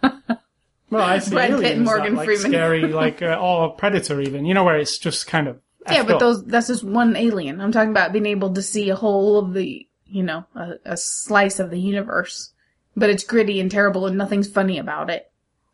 [0.89, 2.51] Well, I see Brad Pitt and as that, Morgan like, Freeman.
[2.51, 4.45] scary, like uh, or Predator, even.
[4.45, 5.59] You know where it's just kind of
[5.91, 6.19] yeah, but up.
[6.19, 7.61] those, that's just one alien.
[7.61, 10.97] I'm talking about being able to see a whole of the, you know, a, a
[10.97, 12.51] slice of the universe.
[12.95, 15.29] But it's gritty and terrible and nothing's funny about it.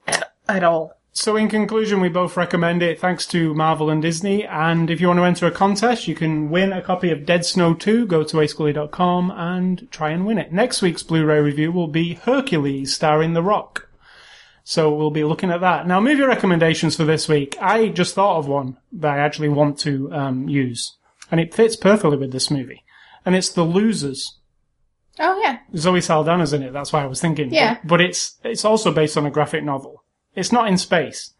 [0.08, 0.98] At, at all.
[1.14, 4.46] So in conclusion, we both recommend it thanks to Marvel and Disney.
[4.46, 7.46] And if you want to enter a contest, you can win a copy of Dead
[7.46, 8.06] Snow 2.
[8.08, 10.52] Go to ascully.com and try and win it.
[10.52, 13.90] Next week's Blu-ray review will be Hercules starring The Rock.
[14.64, 15.88] So we'll be looking at that.
[15.88, 17.58] Now, movie recommendations for this week.
[17.62, 20.96] I just thought of one that I actually want to um, use.
[21.32, 22.84] And it fits perfectly with this movie.
[23.26, 24.38] And it's The Losers.
[25.20, 25.60] Oh yeah.
[25.76, 26.74] Zoe Saldana's in it.
[26.74, 27.54] That's why I was thinking.
[27.54, 27.76] Yeah.
[27.76, 30.04] But, but it's it's also based on a graphic novel.
[30.36, 31.34] It's not in space.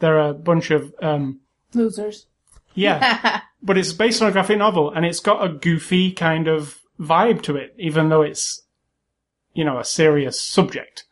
[0.00, 1.40] There are a bunch of um,
[1.74, 2.26] Losers.
[2.74, 6.78] yeah, but it's based on a graphic novel, and it's got a goofy kind of
[6.98, 8.62] vibe to it, even though it's
[9.54, 11.04] you know a serious subject.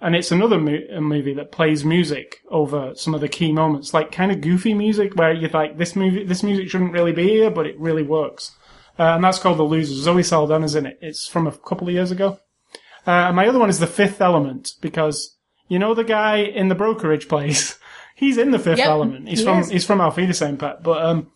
[0.00, 3.94] And it's another mo- a movie that plays music over some of the key moments,
[3.94, 7.28] like kind of goofy music, where you're like, this movie, this music shouldn't really be
[7.28, 8.52] here, but it really works.
[8.98, 10.02] Uh, and that's called The Losers.
[10.02, 10.98] Zoe Saldana's in it.
[11.00, 12.38] It's from a couple of years ago.
[13.06, 15.36] Uh, and my other one is The Fifth Element, because
[15.68, 17.78] you know the guy in the brokerage place?
[18.16, 19.28] He's in The Fifth Yep, Element.
[19.28, 19.70] He's he from, is.
[19.70, 20.84] he's from Auf Wiedersehen, Pat.
[20.84, 21.32] But, um,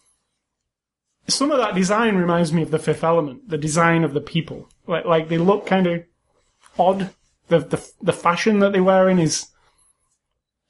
[1.27, 4.69] some of that design reminds me of The Fifth Element, the design of the people.
[4.87, 6.05] Like, like they look kind of
[6.79, 7.11] odd.
[7.49, 9.47] The, the, the fashion that they wear in is,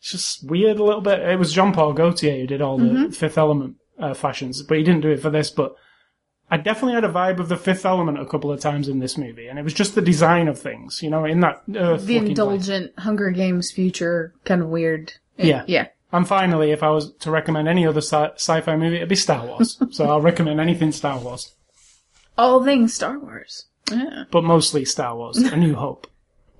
[0.01, 1.21] it's just weird a little bit.
[1.21, 3.11] It was Jean Paul Gaultier who did all the Mm-hmm.
[3.11, 5.51] Fifth Element uh, fashions, but he didn't do it for this.
[5.51, 5.75] But
[6.51, 9.19] I definitely had a vibe of the Fifth Element a couple of times in this
[9.19, 12.07] movie, and it was just the design of things, you know, in that earth.
[12.07, 12.29] the looking place.
[12.29, 15.15] indulgent Hunger Games future, kind of weird.
[15.37, 15.65] Yeah.
[15.67, 15.89] Yeah.
[16.13, 19.45] And finally, if I was to recommend any other sci- sci-fi movie, it'd be Star
[19.45, 19.79] Wars.
[19.91, 21.55] so I'll recommend anything Star Wars,
[22.39, 23.67] All things Star Wars.
[23.91, 24.25] Yeah.
[24.31, 26.07] but mostly Star Wars: A New Hope.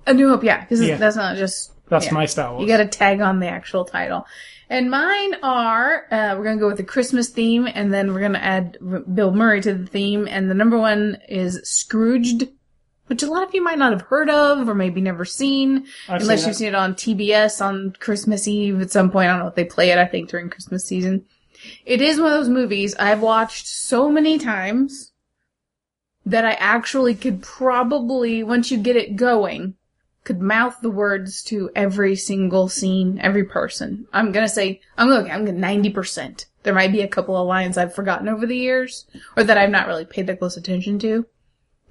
[0.09, 0.97] A New Hope, yeah, because Yeah.
[0.97, 1.71] that's not just.
[1.87, 2.13] That's yeah.
[2.13, 2.61] my Star Wars.
[2.61, 4.25] You got to tag on the actual title.
[4.69, 8.19] And mine are, uh, we're going to go with the Christmas theme, and then we're
[8.19, 10.27] going to add R- Bill Murray to the theme.
[10.27, 12.47] And the number one is Scrooged,
[13.07, 16.21] which a lot of you might not have heard of or maybe never seen, I've
[16.21, 19.29] unless seen you've seen it on TBS on Christmas Eve at some point.
[19.29, 21.25] I don't know if they play it, I think, during Christmas season.
[21.85, 25.11] It is one of those movies I've watched so many times
[26.27, 29.73] that I actually could probably, once you get it going,
[30.23, 34.07] could mouth the words to every single scene, every person.
[34.13, 36.45] I'm gonna say, I'm looking, I'm gonna 90%.
[36.63, 39.05] There might be a couple of lines I've forgotten over the years,
[39.37, 41.25] or that I've not really paid that close attention to.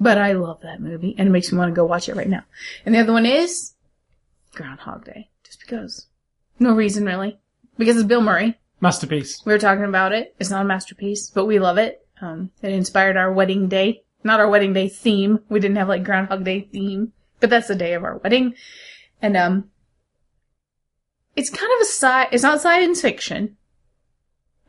[0.01, 2.29] But I love that movie, and it makes me want to go watch it right
[2.29, 2.45] now.
[2.87, 3.73] And the other one is
[4.55, 5.31] Groundhog Day.
[5.45, 6.07] Just because.
[6.59, 7.39] No reason really.
[7.77, 9.43] Because it's Bill Murray, Masterpiece.
[9.45, 10.35] We were talking about it.
[10.39, 12.07] It's not a masterpiece, but we love it.
[12.21, 14.03] Um, it inspired our wedding day.
[14.23, 15.41] Not our wedding day theme.
[15.49, 18.55] We didn't have like Groundhog Day theme, but that's the day of our wedding.
[19.23, 19.71] And, um,
[21.37, 23.57] it's kind of a sci, it's not science fiction.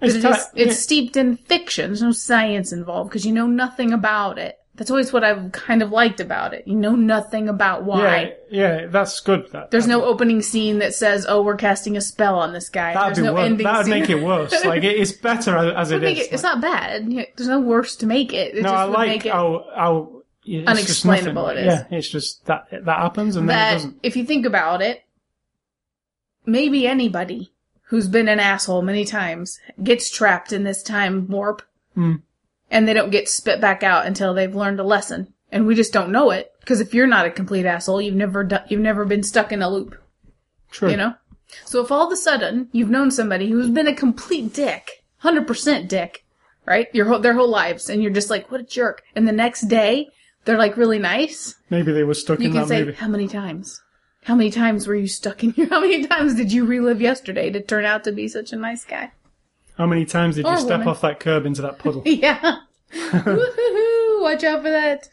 [0.02, 1.90] It's, it is, it's steeped in fiction.
[1.90, 4.56] There's no science involved because you know nothing about it.
[4.76, 6.66] That's always what I've kind of liked about it.
[6.66, 8.36] You know nothing about why.
[8.50, 9.52] yeah, yeah, that's good.
[9.52, 12.94] That, There's no opening scene that says, "Oh, we're casting a spell on this guy."
[12.94, 13.46] That'd There's be no worse.
[13.46, 14.00] ending That'd scene.
[14.00, 14.54] make it worse.
[14.64, 15.92] Like it, it's better as, it is.
[15.92, 16.28] it Would make is.
[16.28, 17.12] it- it's not bad.
[17.36, 18.56] There's no worse to make it.
[18.56, 21.66] it no, I like how how it's Unexplainable it is.
[21.66, 24.00] Yeah, it's just that that happens and then it doesn't.
[24.04, 25.04] if you think about it,
[26.46, 27.52] maybe anybody
[27.84, 31.62] who's been an asshole many times gets trapped in this time warp,
[31.96, 32.16] Hmm.
[32.70, 35.92] and they don't get spit back out until they've learned a lesson, and we just
[35.94, 39.06] don't know it because if you're not a complete asshole, you've never do- you've never
[39.06, 39.96] been stuck in a loop.
[40.72, 40.92] True.
[40.92, 41.14] You know?
[41.66, 45.88] So if all of a sudden you've known somebody who's been a complete dick, 100%
[45.88, 46.24] dick,
[46.66, 46.88] right?
[46.94, 49.02] Your whole, their whole lives, and you're just like, what a jerk.
[49.16, 50.10] And the next day,
[50.50, 51.54] they're like really nice.
[51.70, 52.94] Maybe they were stuck You in can that say, movie.
[52.98, 53.80] how many times?
[54.24, 57.52] How many times were you stuck in your, how many times did you relive yesterday
[57.52, 59.12] to turn out to be such a nice guy?
[59.78, 60.88] How many times did you step woman.
[60.88, 62.02] off that curb into that puddle?
[62.06, 62.58] Yeah.
[62.92, 64.22] Woohoo!
[64.24, 65.08] Watch out for that.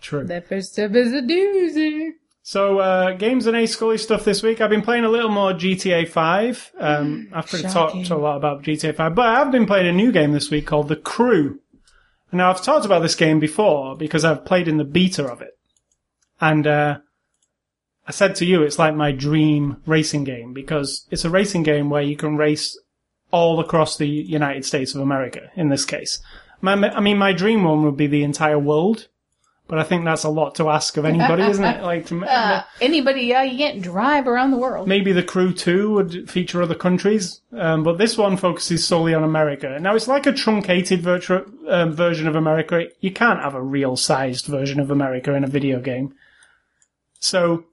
[0.00, 0.24] True.
[0.24, 2.12] That first step is a doozy.
[2.42, 4.60] So, uh, games and A Scully stuff this week.
[4.60, 6.72] I've been playing a little more GTA 5.
[6.78, 8.04] Um, I've pretty Shocking.
[8.04, 10.50] talked a lot about GTA 5, but I have been playing a new game this
[10.50, 11.60] week called The Crew.
[12.32, 15.56] Now, I've talked about this game before because I've played in the beta of it.
[16.40, 16.98] And, uh,
[18.06, 21.90] I said to you, it's like my dream racing game because it's a racing game
[21.90, 22.78] where you can race
[23.32, 26.20] all across the United States of America, in this case.
[26.60, 29.08] My, I mean, my dream one would be the entire world,
[29.68, 31.82] but I think that's a lot to ask of anybody, isn't it?
[31.86, 34.86] Like, to, Uh, anybody, yeah, you can't drive around the world.
[34.86, 39.24] Maybe the crew too would feature other countries, um, but this one focuses solely on
[39.24, 39.76] America.
[39.80, 42.86] Now it's like a truncated virtual um, version of America.
[43.00, 46.14] You can't have a real sized version of America in a video game.
[47.18, 47.64] So,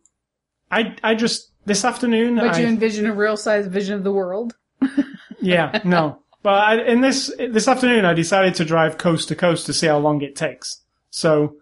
[0.72, 2.36] I I just this afternoon.
[2.36, 4.56] But I, you envision a real sized vision of the world.
[5.42, 6.20] yeah, no.
[6.42, 9.88] But I, in this this afternoon, I decided to drive coast to coast to see
[9.88, 10.82] how long it takes.
[11.10, 11.58] So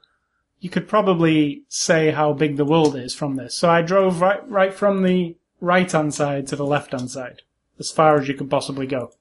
[0.62, 3.55] you could probably say how big the world is from this.
[3.55, 7.41] So I drove right right from the right hand side to the left hand side,
[7.80, 9.12] as far as you could possibly go.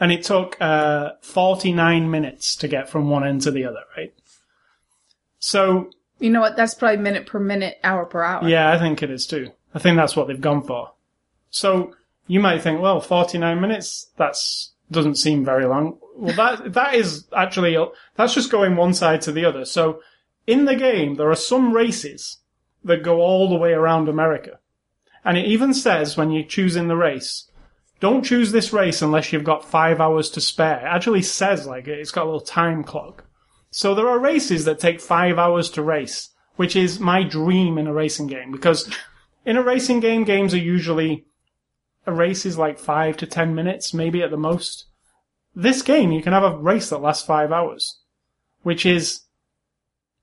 [0.00, 4.14] And it took uh, 49 minutes to get from one end to the other, right?
[5.38, 6.56] So You know what?
[6.56, 8.48] That's probably minute per minute, hour per hour.
[8.48, 9.50] yeah, I think it is too.
[9.74, 10.92] I think that's what they've gone for.
[11.50, 11.94] So
[12.26, 15.98] you might think, well, 49 minutes, that's, doesn't seem very long.
[16.16, 17.76] Well, that, that is actually,
[18.16, 19.64] that's just going one side to the other.
[19.64, 20.00] So
[20.50, 22.38] in the game, there are some races
[22.82, 24.58] that go all the way around America.
[25.24, 27.48] And it even says when you're choosing the race,
[28.00, 30.80] don't choose this race unless you've got five hours to spare.
[30.80, 33.24] It actually says like it's got a little time clock.
[33.70, 37.86] So there are races that take five hours to race, which is my dream in
[37.86, 38.90] a racing game because
[39.44, 41.26] in a racing game, games are usually
[42.06, 44.86] a race is like five to ten minutes, maybe at the most.
[45.54, 48.00] This game, you can have a race that lasts five hours,
[48.62, 49.22] which is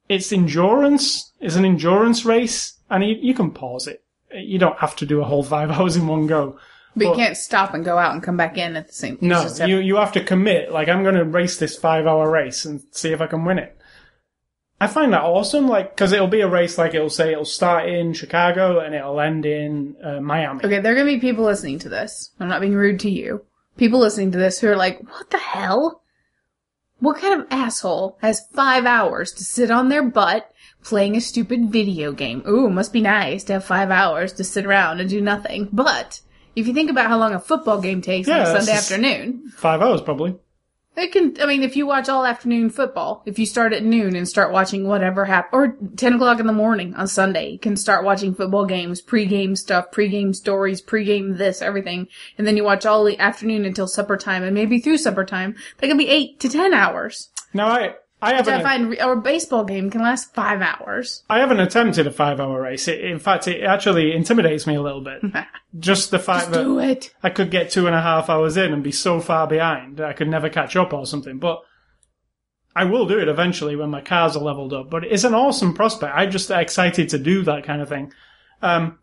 [0.09, 1.31] it's endurance.
[1.39, 4.03] It's an endurance race, and you, you can pause it.
[4.33, 6.57] You don't have to do a whole five hours in one go.
[6.95, 9.41] But you can't stop and go out and come back in at the same No,
[9.43, 10.71] have- you you have to commit.
[10.71, 13.59] Like I'm going to race this five hour race and see if I can win
[13.59, 13.77] it.
[14.79, 17.89] I find that awesome, like because it'll be a race like it'll say it'll start
[17.89, 20.63] in Chicago and it'll end in uh, Miami.
[20.63, 22.31] Okay, there are gonna be people listening to this.
[22.39, 23.43] I'm not being rude to you.
[23.77, 26.01] People listening to this who are like, what the hell?
[26.99, 30.51] What kind of asshole has five hours to sit on their butt
[30.83, 32.41] playing a stupid video game?
[32.47, 35.69] Ooh, must be nice to have five hours to sit around and do nothing.
[35.71, 36.21] But
[36.55, 39.81] if you think about how long a football game takes on a Sunday afternoon, Five
[39.81, 40.37] hours probably.
[40.97, 44.15] It can, I mean, if you watch all afternoon football, if you start at noon
[44.15, 47.75] and start watching whatever hap or 10 o'clock in the morning on Sunday, you can
[47.75, 52.07] start watching football games, pre-game stuff, pre-game stories, pre-game this, everything.
[52.37, 55.55] And then you watch all the afternoon until supper time and maybe through supper time.
[55.77, 57.29] That can be 8 to 10 hours.
[57.53, 60.61] Now I I Which I haven't find, re- or a baseball game can last 5
[60.61, 61.23] hours.
[61.29, 62.87] I haven't attempted a five hour race.
[62.87, 65.21] It, in fact, it actually intimidates me a little bit.
[65.79, 67.13] Just the fact that Do it.
[67.21, 70.13] I could get two and a half hours in and be so far behind I
[70.13, 71.37] could never catch up or something.
[71.37, 71.61] But
[72.75, 74.89] I will do it eventually when my cars are leveled up.
[74.89, 76.15] But it's an awesome prospect.
[76.15, 78.13] I'm just excited to do that kind of thing.
[78.63, 78.97] Um,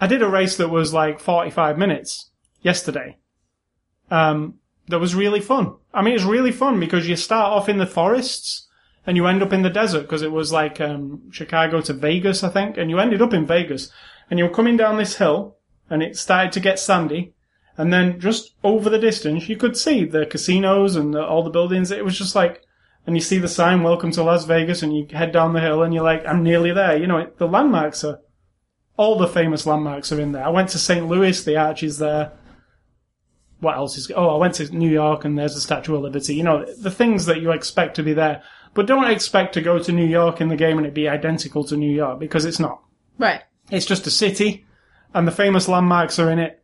[0.00, 2.30] I did a race that was like 45 minutes
[2.62, 3.18] yesterday.
[4.12, 4.59] Um,
[4.90, 5.74] that was really fun.
[5.94, 8.68] I mean, it's really fun because you start off in the forests
[9.06, 12.44] and you end up in the desert because it was like um, Chicago to Vegas,
[12.44, 13.90] I think, and you ended up in Vegas
[14.28, 15.56] and you were coming down this hill
[15.88, 17.34] and it started to get sandy
[17.76, 21.50] And then just over the distance, you could see the casinos and the, all the
[21.50, 21.90] buildings.
[21.90, 22.62] It was just like,
[23.06, 25.82] and you see the sign, welcome to Las Vegas, and you head down the hill
[25.82, 26.96] and you're like, I'm nearly there.
[26.96, 28.20] You know, it, the landmarks are,
[28.96, 30.44] all the famous landmarks are in there.
[30.44, 31.08] I went to St.
[31.08, 32.32] Louis, the arch is there.
[33.60, 36.34] What else is, oh, I went to New York and there's the Statue of Liberty.
[36.34, 38.42] You know, the things that you expect to be there.
[38.72, 41.64] But don't expect to go to New York in the game and it be identical
[41.64, 42.82] to New York because it's not.
[43.18, 43.42] Right.
[43.70, 44.64] It's just a city,
[45.14, 46.62] and the famous landmarks are in it.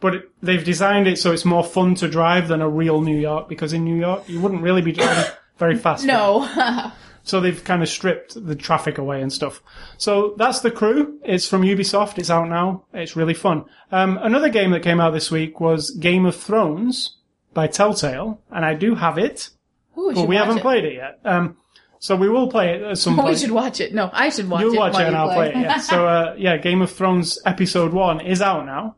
[0.00, 3.18] But it, they've designed it so it's more fun to drive than a real New
[3.18, 6.04] York, because in New York you wouldn't really be driving very fast.
[6.04, 6.48] No.
[7.24, 9.62] So they've kind of stripped the traffic away and stuff.
[9.96, 11.18] So that's the crew.
[11.24, 12.18] It's from Ubisoft.
[12.18, 12.84] It's out now.
[12.92, 13.64] It's really fun.
[13.92, 17.16] Um, another game that came out this week was Game of Thrones
[17.54, 19.50] by Telltale, and I do have it,
[19.96, 20.62] Ooh, but we haven't it.
[20.62, 21.20] played it yet.
[21.24, 21.56] Um,
[21.98, 23.28] so we will play it at some point.
[23.28, 23.94] We should watch it.
[23.94, 24.64] No, I should watch it.
[24.64, 24.78] You'll it.
[24.78, 25.56] watch it and I'll play it.
[25.56, 25.78] Yeah.
[25.78, 28.96] So uh, yeah, Game of Thrones episode one is out now,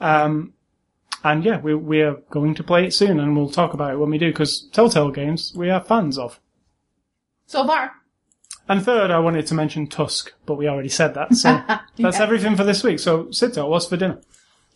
[0.00, 0.52] um,
[1.24, 3.96] and yeah, we we are going to play it soon, and we'll talk about it
[3.96, 6.38] when we do because Telltale games we are fans of.
[7.48, 7.92] So far.
[8.68, 11.34] And third, I wanted to mention Tusk, but we already said that.
[11.34, 11.60] So
[11.98, 12.98] that's everything for this week.
[12.98, 14.20] So Sito, what's for dinner?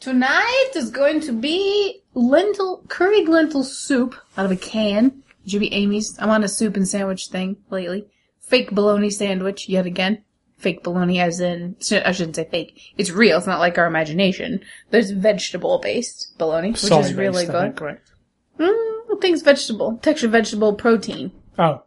[0.00, 5.22] Tonight is going to be lentil, curried lentil soup out of a can.
[5.44, 6.18] It should be Amy's.
[6.18, 8.06] I'm on a soup and sandwich thing lately.
[8.40, 10.24] Fake bologna sandwich, yet again.
[10.56, 12.80] Fake bologna as in, I shouldn't say fake.
[12.96, 13.36] It's real.
[13.38, 14.60] It's not like our imagination.
[14.90, 17.62] There's vegetable based bologna, which Soy is really based, I good.
[17.62, 18.12] think, correct?
[18.58, 19.98] Mm, things vegetable.
[19.98, 21.32] Texture vegetable protein.
[21.58, 21.82] Oh,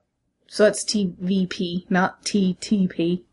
[0.47, 3.23] So it's TVP, not TTP.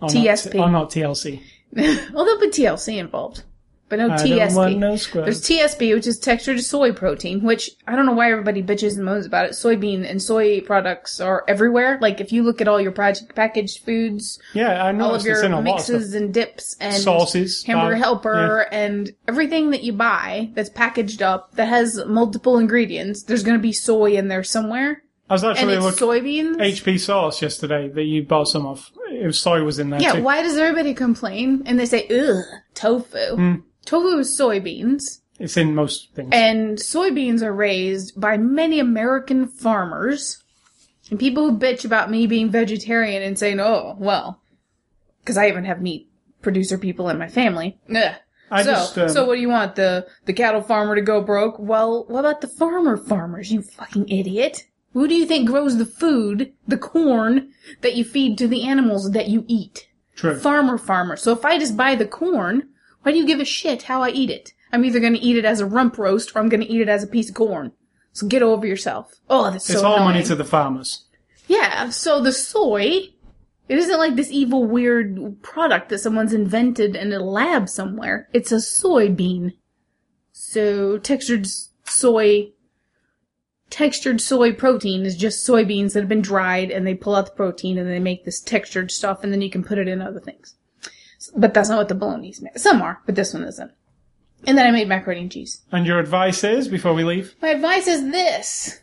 [0.00, 0.54] oh, TSP.
[0.54, 1.42] Not, oh, not TLC.
[1.72, 3.44] well, there'll be TLC involved.
[3.92, 4.78] But no I TSP.
[4.78, 5.26] no scrubs.
[5.26, 9.04] There's TSP, which is textured soy protein, which I don't know why everybody bitches and
[9.04, 9.50] moans about it.
[9.52, 11.98] Soybean and soy products are everywhere.
[12.00, 15.26] Like if you look at all your project packaged foods, Yeah, I all of it's
[15.26, 19.82] in your lot of mixes and dips and Sauces, hamburger uh, helper, and everything that
[19.82, 24.28] you buy that's packaged up that has multiple ingredients, there's going to be soy in
[24.28, 25.02] there somewhere,
[25.32, 26.56] I was and actually it's looking soybeans.
[26.58, 28.90] HP sauce yesterday that you bought some of.
[29.10, 30.22] It was soy was in there Yeah, too.
[30.22, 33.36] why does everybody complain and they say, ugh, tofu?
[33.36, 33.54] Hmm.
[33.86, 36.28] Tofu is soybeans, It's in most things.
[36.32, 40.42] and soybeans are raised by many American farmers.
[41.10, 44.42] And people who bitch about me being vegetarian and saying, oh, well,
[45.20, 46.10] because I even have meat
[46.42, 47.78] producer people in my family.
[47.88, 48.14] Ugh.
[48.50, 49.76] I so, just, um, so what do you want?
[49.76, 51.58] The the cattle farmer to go broke?
[51.58, 53.50] Well, what about the farmer farmers?
[53.50, 54.64] You fucking idiot!
[54.92, 59.12] Who do you think grows the food, the corn that you feed to the animals
[59.12, 59.88] that you eat?
[60.14, 60.38] True.
[60.38, 61.16] farmer farmer.
[61.16, 62.68] So if I just buy the corn,
[63.02, 64.52] why do you give a shit how I eat it?
[64.72, 66.80] I'm either going to eat it as a rump roast or I'm going to eat
[66.80, 67.72] it as a piece of corn.
[68.12, 69.14] So get over yourself.
[69.28, 71.04] Oh, that's so it's all money to the farmers.
[71.48, 73.08] Yeah, so the soy,
[73.68, 78.28] it isn't like this evil weird product that someone's invented in a lab somewhere.
[78.32, 79.54] It's a soybean.
[80.32, 81.46] So textured
[81.84, 82.52] soy,
[83.72, 87.32] textured soy protein is just soybeans that have been dried and they pull out the
[87.32, 90.20] protein and they make this textured stuff and then you can put it in other
[90.20, 90.54] things.
[91.34, 92.58] But that's not what the bologna's made.
[92.60, 93.72] Some are, but this one isn't.
[94.46, 95.62] And then I made macaroni and cheese.
[95.72, 98.80] And your advice is, before we leave, My advice is this.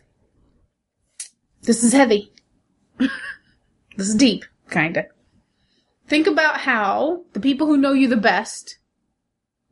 [1.62, 2.32] This is heavy.
[2.98, 5.06] this is deep, kinda.
[6.08, 8.78] Think about how the people who know you the best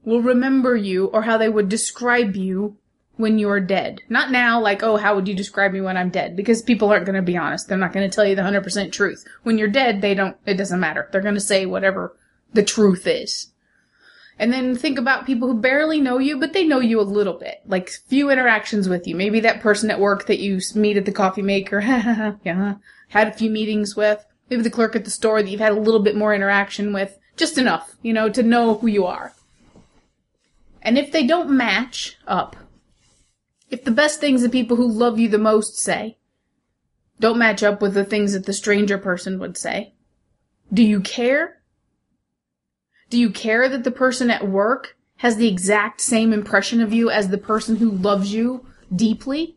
[0.04, 2.76] will remember you or how they would describe you
[3.18, 4.00] when you're dead.
[4.08, 6.36] Not now, like, oh, how would you describe me when I'm dead?
[6.36, 7.68] Because people aren't gonna be honest.
[7.68, 9.24] They're not gonna tell you the 100% truth.
[9.42, 11.08] When you're dead, they don't, it doesn't matter.
[11.12, 12.16] They're gonna say whatever
[12.54, 13.48] the truth is.
[14.38, 17.34] And then think about people who barely know you, but they know you a little
[17.34, 17.60] bit.
[17.66, 19.16] Like few interactions with you.
[19.16, 21.80] Maybe that person at work that you meet at the coffee maker,
[22.44, 22.74] yeah,
[23.08, 24.24] had a few meetings with.
[24.48, 27.18] Maybe the clerk at the store that you've had a little bit more interaction with.
[27.36, 29.32] Just enough, you know, to know who you are.
[30.82, 32.56] And if they don't match up,
[33.70, 36.18] if the best things the people who love you the most say
[37.20, 39.94] don't match up with the things that the stranger person would say,
[40.72, 41.62] do you care?
[43.10, 47.10] Do you care that the person at work has the exact same impression of you
[47.10, 49.56] as the person who loves you deeply?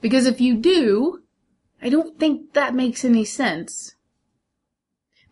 [0.00, 1.22] Because if you do,
[1.82, 3.96] I don't think that makes any sense.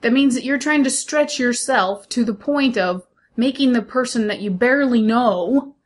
[0.03, 4.27] That means that you're trying to stretch yourself to the point of making the person
[4.27, 5.77] that you barely know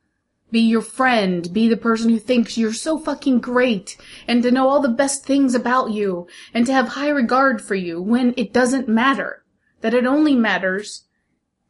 [0.52, 3.96] be your friend, be the person who thinks you're so fucking great,
[4.28, 7.74] and to know all the best things about you, and to have high regard for
[7.74, 9.42] you when it doesn't matter.
[9.80, 11.08] That it only matters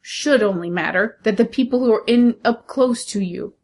[0.03, 3.55] should only matter that the people who are in up close to you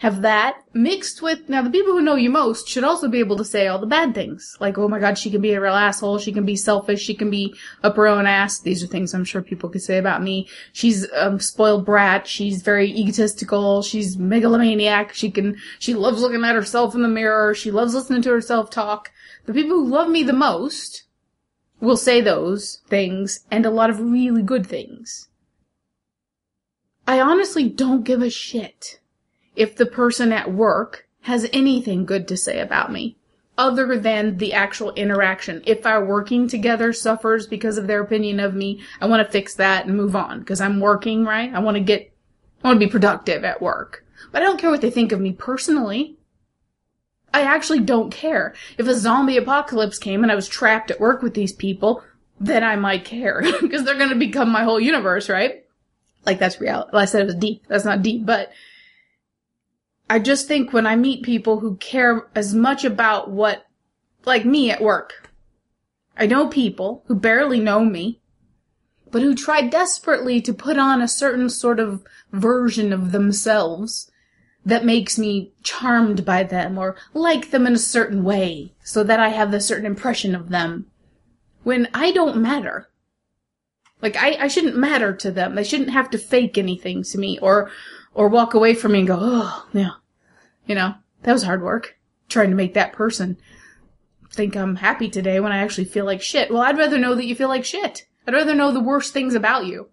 [0.00, 3.36] have that mixed with now the people who know you most should also be able
[3.36, 4.56] to say all the bad things.
[4.58, 6.18] Like oh my god she can be a real asshole.
[6.18, 7.02] She can be selfish.
[7.02, 8.60] She can be up her ass.
[8.60, 10.48] These are things i'm sure people could say about me.
[10.72, 12.26] She's a spoiled brat.
[12.26, 13.82] She's very egotistical.
[13.82, 15.12] She's megalomaniac.
[15.12, 17.54] She can she loves looking at herself in the mirror.
[17.54, 19.10] She loves listening to herself talk.
[19.44, 21.04] The people who love me the most
[21.78, 25.28] will say those things and a lot of really good things.
[27.06, 28.99] I honestly don't give a shit
[29.60, 33.14] if the person at work has anything good to say about me
[33.58, 35.62] other than the actual interaction.
[35.66, 39.54] If our working together suffers because of their opinion of me, I want to fix
[39.56, 41.52] that and move on because I'm working, right?
[41.52, 42.10] I want to get,
[42.64, 44.02] I want to be productive at work.
[44.32, 46.16] But I don't care what they think of me personally.
[47.34, 48.54] I actually don't care.
[48.78, 52.02] If a zombie apocalypse came and I was trapped at work with these people,
[52.40, 55.66] then I might care because they're going to become my whole universe, right?
[56.24, 56.92] Like that's reality.
[56.94, 57.64] Well, I said it was deep.
[57.68, 58.50] That's not deep, but
[60.10, 63.64] I just think when I meet people who care as much about what,
[64.24, 65.30] like me at work,
[66.16, 68.20] I know people who barely know me,
[69.12, 72.02] but who try desperately to put on a certain sort of
[72.32, 74.10] version of themselves
[74.66, 79.20] that makes me charmed by them or like them in a certain way so that
[79.20, 80.86] I have a certain impression of them
[81.62, 82.90] when I don't matter.
[84.02, 85.54] Like I, I shouldn't matter to them.
[85.54, 87.70] They shouldn't have to fake anything to me or
[88.12, 89.90] or walk away from me and go, oh, yeah,
[90.66, 91.96] you know, that was hard work
[92.28, 93.36] trying to make that person
[94.32, 96.50] think I'm happy today when I actually feel like shit.
[96.50, 98.06] Well, I'd rather know that you feel like shit.
[98.26, 99.90] I'd rather know the worst things about you.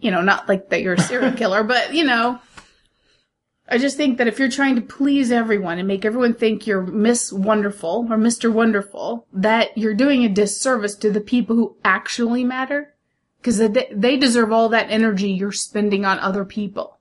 [0.00, 2.40] You know, not like that you're a serial killer, but you know,
[3.68, 6.82] I just think that if you're trying to please everyone and make everyone think you're
[6.82, 8.52] Miss Wonderful or Mr.
[8.52, 12.94] Wonderful, that you're doing a disservice to the people who actually matter.
[13.38, 17.00] Because they deserve all that energy you're spending on other people.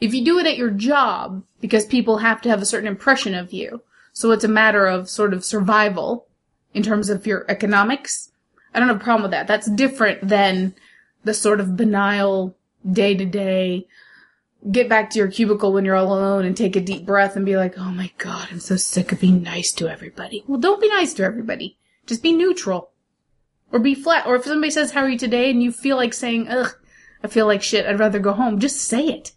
[0.00, 3.34] If you do it at your job, because people have to have a certain impression
[3.34, 3.82] of you,
[4.12, 6.26] so it's a matter of sort of survival
[6.74, 8.30] in terms of your economics,
[8.74, 9.46] I don't have a problem with that.
[9.46, 10.74] That's different than
[11.24, 12.54] the sort of banal
[12.90, 13.86] day to day
[14.70, 17.46] get back to your cubicle when you're all alone and take a deep breath and
[17.46, 20.44] be like, oh my god, I'm so sick of being nice to everybody.
[20.46, 21.78] Well, don't be nice to everybody.
[22.06, 22.90] Just be neutral.
[23.70, 24.26] Or be flat.
[24.26, 25.50] Or if somebody says, how are you today?
[25.50, 26.74] and you feel like saying, ugh,
[27.22, 29.32] I feel like shit, I'd rather go home, just say it.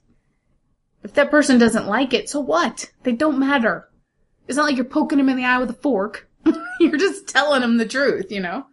[1.03, 2.91] If that person doesn't like it, so what?
[3.03, 3.89] They don't matter.
[4.47, 6.29] It's not like you're poking them in the eye with a fork.
[6.79, 8.65] you're just telling them the truth, you know?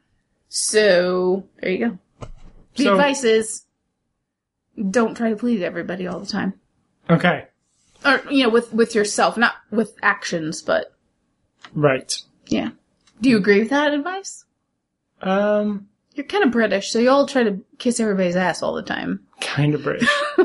[0.48, 2.28] So, there you go.
[2.76, 3.64] The so, advice is,
[4.90, 6.54] don't try to please everybody all the time.
[7.10, 7.46] Okay.
[8.04, 10.94] Or, you know, with, with yourself, not with actions, but.
[11.74, 12.16] Right.
[12.46, 12.70] Yeah.
[13.20, 14.44] Do you agree with that advice?
[15.20, 15.88] Um.
[16.14, 19.20] You're kind of British, so you all try to kiss everybody's ass all the time.
[19.40, 20.08] Kind of British.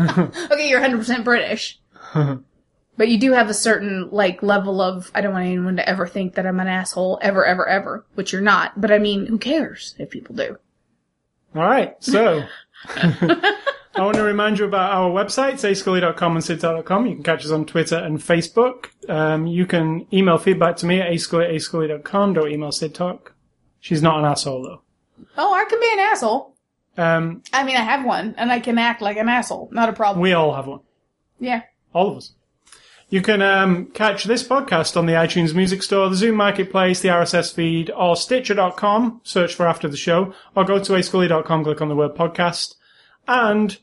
[0.50, 1.80] okay, you're 100% British.
[2.14, 6.06] but you do have a certain, like, level of, I don't want anyone to ever
[6.06, 8.80] think that I'm an asshole, ever, ever, ever, which you're not.
[8.80, 10.58] But I mean, who cares if people do?
[11.56, 12.44] Alright, so.
[13.98, 17.06] I want to remind you about our websites, ascully.com and sidtalk.com.
[17.06, 18.86] You can catch us on Twitter and Facebook.
[19.08, 22.34] Um, you can email feedback to me at ascully at ascully.com.
[22.34, 23.30] Don't email sidtalk.
[23.80, 24.82] She's not an asshole, though.
[25.36, 26.54] Oh, I can be an asshole.
[26.98, 29.68] Um, I mean, I have one, and I can act like an asshole.
[29.70, 30.20] Not a problem.
[30.20, 30.80] We all have one.
[31.38, 31.62] Yeah.
[31.94, 32.32] All of us.
[33.08, 37.08] You can um, catch this podcast on the iTunes Music Store, the Zune Marketplace, the
[37.08, 39.22] RSS feed, or Stitcher.com.
[39.24, 42.74] Search for After the Show, or go to ascully.com, click on the word podcast,
[43.26, 43.78] and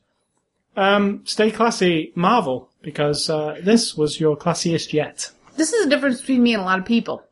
[0.75, 5.31] um, stay classy, Marvel, because uh, this was your classiest yet.
[5.55, 7.23] This is the difference between me and a lot of people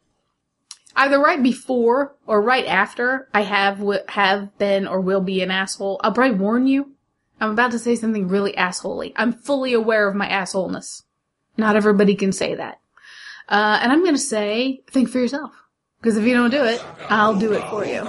[0.96, 5.52] either right before or right after I have w- have been or will be an
[5.52, 6.91] asshole, I'll probably warn you.
[7.39, 9.12] I'm about to say something really assholey.
[9.16, 11.04] I'm fully aware of my assholeness.
[11.58, 12.80] Not everybody can say that.
[13.50, 15.52] Uh, and I'm gonna say, think for yourself.
[16.04, 18.01] Because if you don't do it, I'll do it for you.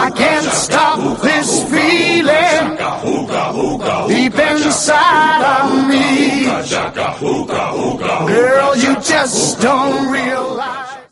[0.00, 2.76] I can't stop this feeling
[4.08, 6.42] deep inside of me.
[8.26, 10.87] Girl, you just don't realize.